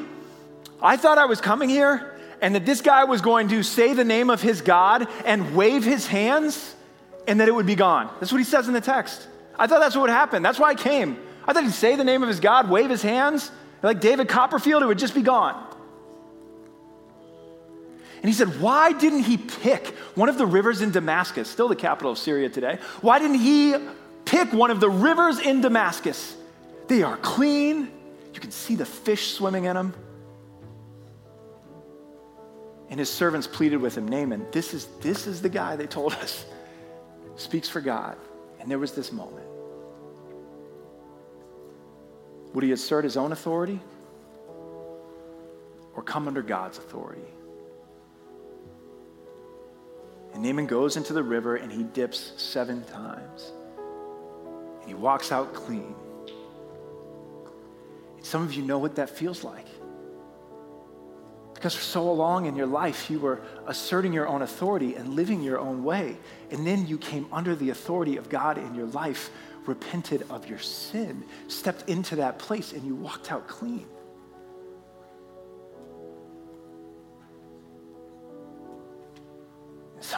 I 0.81 0.97
thought 0.97 1.17
I 1.17 1.25
was 1.25 1.41
coming 1.41 1.69
here 1.69 2.13
and 2.41 2.53
that 2.55 2.65
this 2.65 2.81
guy 2.81 3.03
was 3.05 3.21
going 3.21 3.49
to 3.49 3.63
say 3.63 3.93
the 3.93 4.03
name 4.03 4.29
of 4.29 4.41
his 4.41 4.61
God 4.61 5.07
and 5.25 5.55
wave 5.55 5.83
his 5.83 6.05
hands 6.05 6.75
and 7.27 7.39
that 7.39 7.47
it 7.47 7.55
would 7.55 7.65
be 7.65 7.75
gone. 7.75 8.09
That's 8.19 8.31
what 8.31 8.37
he 8.37 8.43
says 8.43 8.67
in 8.67 8.73
the 8.73 8.81
text. 8.81 9.27
I 9.57 9.67
thought 9.67 9.79
that's 9.79 9.95
what 9.95 10.03
would 10.03 10.09
happen. 10.11 10.43
That's 10.43 10.59
why 10.59 10.69
I 10.69 10.75
came. 10.75 11.17
I 11.47 11.53
thought 11.53 11.63
he'd 11.63 11.71
say 11.71 11.95
the 11.95 12.03
name 12.03 12.21
of 12.21 12.29
his 12.29 12.39
God, 12.39 12.69
wave 12.69 12.89
his 12.89 13.01
hands, 13.01 13.51
like 13.81 14.01
David 14.01 14.27
Copperfield, 14.27 14.83
it 14.83 14.85
would 14.85 14.99
just 14.99 15.15
be 15.15 15.21
gone. 15.21 15.66
And 18.17 18.25
he 18.25 18.33
said, 18.33 18.59
Why 18.59 18.93
didn't 18.93 19.23
he 19.23 19.37
pick 19.37 19.87
one 20.15 20.29
of 20.29 20.37
the 20.37 20.45
rivers 20.45 20.81
in 20.81 20.91
Damascus, 20.91 21.49
still 21.49 21.67
the 21.67 21.75
capital 21.75 22.11
of 22.11 22.17
Syria 22.17 22.49
today? 22.49 22.79
Why 23.01 23.19
didn't 23.19 23.39
he 23.39 23.75
pick 24.25 24.51
one 24.51 24.71
of 24.71 24.79
the 24.79 24.89
rivers 24.89 25.39
in 25.39 25.61
Damascus? 25.61 26.35
They 26.87 27.03
are 27.03 27.17
clean. 27.17 27.91
You 28.33 28.39
can 28.39 28.51
see 28.51 28.75
the 28.75 28.85
fish 28.85 29.33
swimming 29.33 29.65
in 29.65 29.75
them. 29.75 29.93
And 32.89 32.99
his 32.99 33.09
servants 33.09 33.47
pleaded 33.47 33.77
with 33.77 33.97
him, 33.97 34.07
Naaman, 34.07 34.47
this 34.51 34.73
is, 34.73 34.87
this 35.01 35.27
is 35.27 35.41
the 35.41 35.49
guy 35.49 35.75
they 35.75 35.87
told 35.87 36.13
us 36.13 36.45
speaks 37.35 37.67
for 37.67 37.81
God. 37.81 38.17
And 38.59 38.71
there 38.71 38.79
was 38.79 38.93
this 38.93 39.11
moment. 39.11 39.45
Would 42.53 42.63
he 42.63 42.71
assert 42.71 43.03
his 43.03 43.17
own 43.17 43.33
authority 43.33 43.79
or 45.93 46.01
come 46.01 46.27
under 46.27 46.41
God's 46.41 46.77
authority? 46.77 47.21
And 50.37 50.45
Naaman 50.45 50.67
goes 50.67 50.97
into 50.97 51.13
the 51.13 51.23
river 51.23 51.55
and 51.55 51.71
he 51.71 51.81
dips 51.81 52.33
seven 52.37 52.83
times. 52.83 53.51
And 54.81 54.87
he 54.87 54.93
walks 54.93 55.31
out 55.31 55.51
clean. 55.51 55.95
And 58.17 58.23
some 58.23 58.43
of 58.43 58.53
you 58.53 58.61
know 58.61 58.77
what 58.77 58.97
that 58.97 59.09
feels 59.09 59.43
like. 59.43 59.65
Because 61.55 61.73
for 61.73 61.81
so 61.81 62.13
long 62.13 62.45
in 62.45 62.55
your 62.55 62.67
life, 62.67 63.09
you 63.09 63.19
were 63.19 63.41
asserting 63.65 64.13
your 64.13 64.27
own 64.27 64.43
authority 64.43 64.93
and 64.93 65.15
living 65.15 65.41
your 65.41 65.57
own 65.57 65.83
way. 65.83 66.15
And 66.51 66.67
then 66.67 66.85
you 66.85 66.99
came 66.99 67.25
under 67.31 67.55
the 67.55 67.71
authority 67.71 68.17
of 68.17 68.29
God 68.29 68.59
in 68.59 68.75
your 68.75 68.85
life, 68.85 69.31
repented 69.65 70.23
of 70.29 70.47
your 70.47 70.59
sin, 70.59 71.23
stepped 71.47 71.89
into 71.89 72.17
that 72.17 72.37
place, 72.37 72.73
and 72.73 72.83
you 72.83 72.93
walked 72.93 73.31
out 73.31 73.47
clean. 73.47 73.87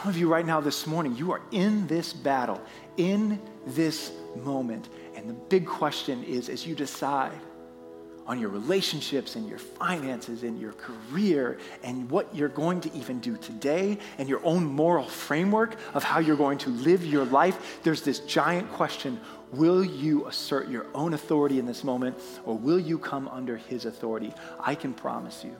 Some 0.00 0.08
of 0.08 0.16
you 0.16 0.32
right 0.32 0.46
now 0.46 0.62
this 0.62 0.86
morning, 0.86 1.14
you 1.14 1.30
are 1.32 1.42
in 1.50 1.86
this 1.86 2.14
battle, 2.14 2.58
in 2.96 3.38
this 3.66 4.12
moment. 4.42 4.88
And 5.14 5.28
the 5.28 5.34
big 5.34 5.66
question 5.66 6.24
is 6.24 6.48
as 6.48 6.66
you 6.66 6.74
decide 6.74 7.38
on 8.26 8.40
your 8.40 8.48
relationships 8.48 9.36
and 9.36 9.46
your 9.46 9.58
finances 9.58 10.42
and 10.42 10.58
your 10.58 10.72
career 10.72 11.58
and 11.82 12.10
what 12.10 12.34
you're 12.34 12.48
going 12.48 12.80
to 12.80 12.94
even 12.94 13.20
do 13.20 13.36
today 13.36 13.98
and 14.16 14.26
your 14.26 14.42
own 14.42 14.64
moral 14.64 15.04
framework 15.04 15.76
of 15.92 16.02
how 16.02 16.18
you're 16.18 16.34
going 16.34 16.56
to 16.56 16.70
live 16.70 17.04
your 17.04 17.26
life, 17.26 17.80
there's 17.82 18.00
this 18.00 18.20
giant 18.20 18.72
question 18.72 19.20
Will 19.52 19.84
you 19.84 20.26
assert 20.28 20.70
your 20.70 20.86
own 20.94 21.12
authority 21.12 21.58
in 21.58 21.66
this 21.66 21.84
moment 21.84 22.16
or 22.46 22.56
will 22.56 22.80
you 22.80 22.98
come 22.98 23.28
under 23.28 23.58
his 23.58 23.84
authority? 23.84 24.32
I 24.60 24.76
can 24.76 24.94
promise 24.94 25.44
you. 25.44 25.54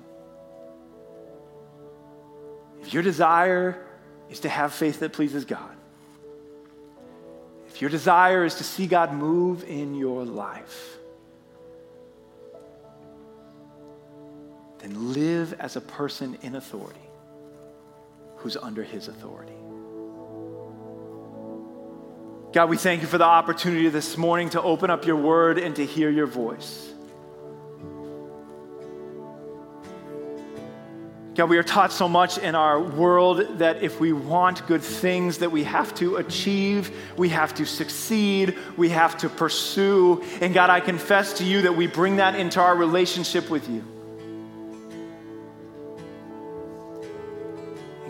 If 2.81 2.95
your 2.95 3.03
desire 3.03 3.85
is 4.31 4.41
to 4.41 4.49
have 4.49 4.73
faith 4.73 5.01
that 5.01 5.13
pleases 5.13 5.45
God, 5.45 5.77
if 7.69 7.81
your 7.81 7.91
desire 7.91 8.45
is 8.45 8.57
to 8.57 8.65
see 8.65 8.87
God 8.87 9.13
move 9.13 9.65
in 9.65 9.95
your 9.95 10.25
life, 10.25 10.99
then 14.79 15.13
live 15.13 15.53
as 15.55 15.77
a 15.77 15.81
person 15.81 16.39
in 16.43 16.57
authority 16.57 17.01
who's 18.37 18.57
under 18.57 18.83
his 18.83 19.09
authority. 19.09 19.53
God, 22.53 22.69
we 22.69 22.77
thank 22.77 23.03
you 23.03 23.07
for 23.07 23.19
the 23.19 23.25
opportunity 23.25 23.89
this 23.89 24.17
morning 24.17 24.51
to 24.51 24.63
open 24.63 24.91
up 24.91 25.07
your 25.07 25.17
word 25.17 25.59
and 25.59 25.77
to 25.77 25.87
hear 25.87 26.11
your 26.11 26.27
voice. 26.27 26.93
God, 31.37 31.49
we 31.49 31.59
are 31.59 31.63
taught 31.63 31.93
so 31.93 32.09
much 32.09 32.39
in 32.39 32.57
our 32.57 32.81
world 32.81 33.59
that 33.59 33.83
if 33.83 34.01
we 34.01 34.13
want 34.13 34.67
good 34.67 34.83
things 34.83 35.39
that 35.39 35.53
we 35.53 35.63
have 35.63 35.95
to 35.95 36.17
achieve, 36.17 36.91
we 37.17 37.29
have 37.29 37.55
to 37.55 37.65
succeed, 37.65 38.59
we 38.77 38.89
have 38.89 39.17
to 39.19 39.29
pursue. 39.29 40.25
And 40.41 40.53
God, 40.53 40.71
I 40.71 40.81
confess 40.81 41.35
to 41.35 41.45
you 41.45 41.63
that 41.63 41.77
we 41.77 41.87
bring 41.87 42.17
that 42.17 42.35
into 42.35 42.61
our 42.61 42.75
relationship 42.75 43.49
with 43.49 43.69
you. 43.69 43.85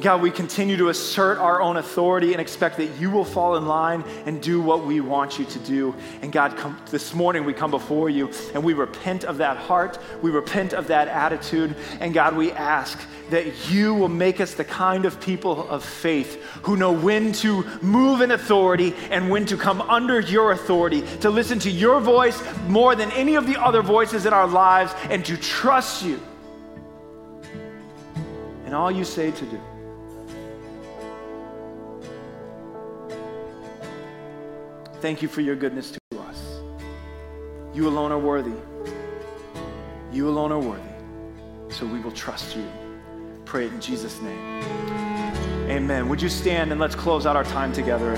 God, 0.00 0.22
we 0.22 0.30
continue 0.30 0.76
to 0.78 0.88
assert 0.88 1.38
our 1.38 1.60
own 1.60 1.76
authority 1.76 2.32
and 2.32 2.40
expect 2.40 2.76
that 2.78 2.86
you 2.98 3.10
will 3.10 3.24
fall 3.24 3.56
in 3.56 3.66
line 3.66 4.02
and 4.24 4.40
do 4.40 4.60
what 4.60 4.84
we 4.84 5.00
want 5.00 5.38
you 5.38 5.44
to 5.44 5.58
do. 5.60 5.94
And 6.22 6.32
God, 6.32 6.56
come, 6.56 6.80
this 6.90 7.12
morning 7.12 7.44
we 7.44 7.52
come 7.52 7.70
before 7.70 8.08
you 8.08 8.30
and 8.54 8.64
we 8.64 8.72
repent 8.72 9.24
of 9.24 9.38
that 9.38 9.56
heart. 9.56 9.98
We 10.22 10.30
repent 10.30 10.72
of 10.72 10.86
that 10.88 11.08
attitude. 11.08 11.76
And 12.00 12.14
God, 12.14 12.36
we 12.36 12.52
ask 12.52 12.98
that 13.30 13.70
you 13.70 13.94
will 13.94 14.08
make 14.08 14.40
us 14.40 14.54
the 14.54 14.64
kind 14.64 15.04
of 15.04 15.20
people 15.20 15.68
of 15.68 15.84
faith 15.84 16.42
who 16.62 16.76
know 16.76 16.92
when 16.92 17.32
to 17.32 17.64
move 17.80 18.20
in 18.20 18.30
authority 18.30 18.94
and 19.10 19.30
when 19.30 19.46
to 19.46 19.56
come 19.56 19.80
under 19.82 20.20
your 20.20 20.52
authority, 20.52 21.02
to 21.18 21.30
listen 21.30 21.58
to 21.60 21.70
your 21.70 22.00
voice 22.00 22.42
more 22.68 22.94
than 22.94 23.10
any 23.12 23.34
of 23.34 23.46
the 23.46 23.60
other 23.60 23.82
voices 23.82 24.26
in 24.26 24.32
our 24.32 24.48
lives, 24.48 24.92
and 25.10 25.24
to 25.24 25.36
trust 25.36 26.04
you 26.04 26.20
in 28.66 28.74
all 28.74 28.90
you 28.90 29.04
say 29.04 29.30
to 29.30 29.44
do. 29.46 29.60
Thank 35.00 35.22
you 35.22 35.28
for 35.28 35.40
your 35.40 35.56
goodness 35.56 35.92
to 35.92 36.18
us. 36.20 36.60
You 37.72 37.88
alone 37.88 38.12
are 38.12 38.18
worthy. 38.18 38.52
You 40.12 40.28
alone 40.28 40.52
are 40.52 40.58
worthy. 40.58 41.74
So 41.74 41.86
we 41.86 42.00
will 42.00 42.12
trust 42.12 42.54
you. 42.54 42.68
Pray 43.46 43.64
it 43.64 43.72
in 43.72 43.80
Jesus' 43.80 44.20
name. 44.20 44.62
Amen. 45.70 46.06
Would 46.10 46.20
you 46.20 46.28
stand 46.28 46.70
and 46.70 46.78
let's 46.78 46.94
close 46.94 47.24
out 47.24 47.34
our 47.34 47.44
time 47.44 47.72
together? 47.72 48.14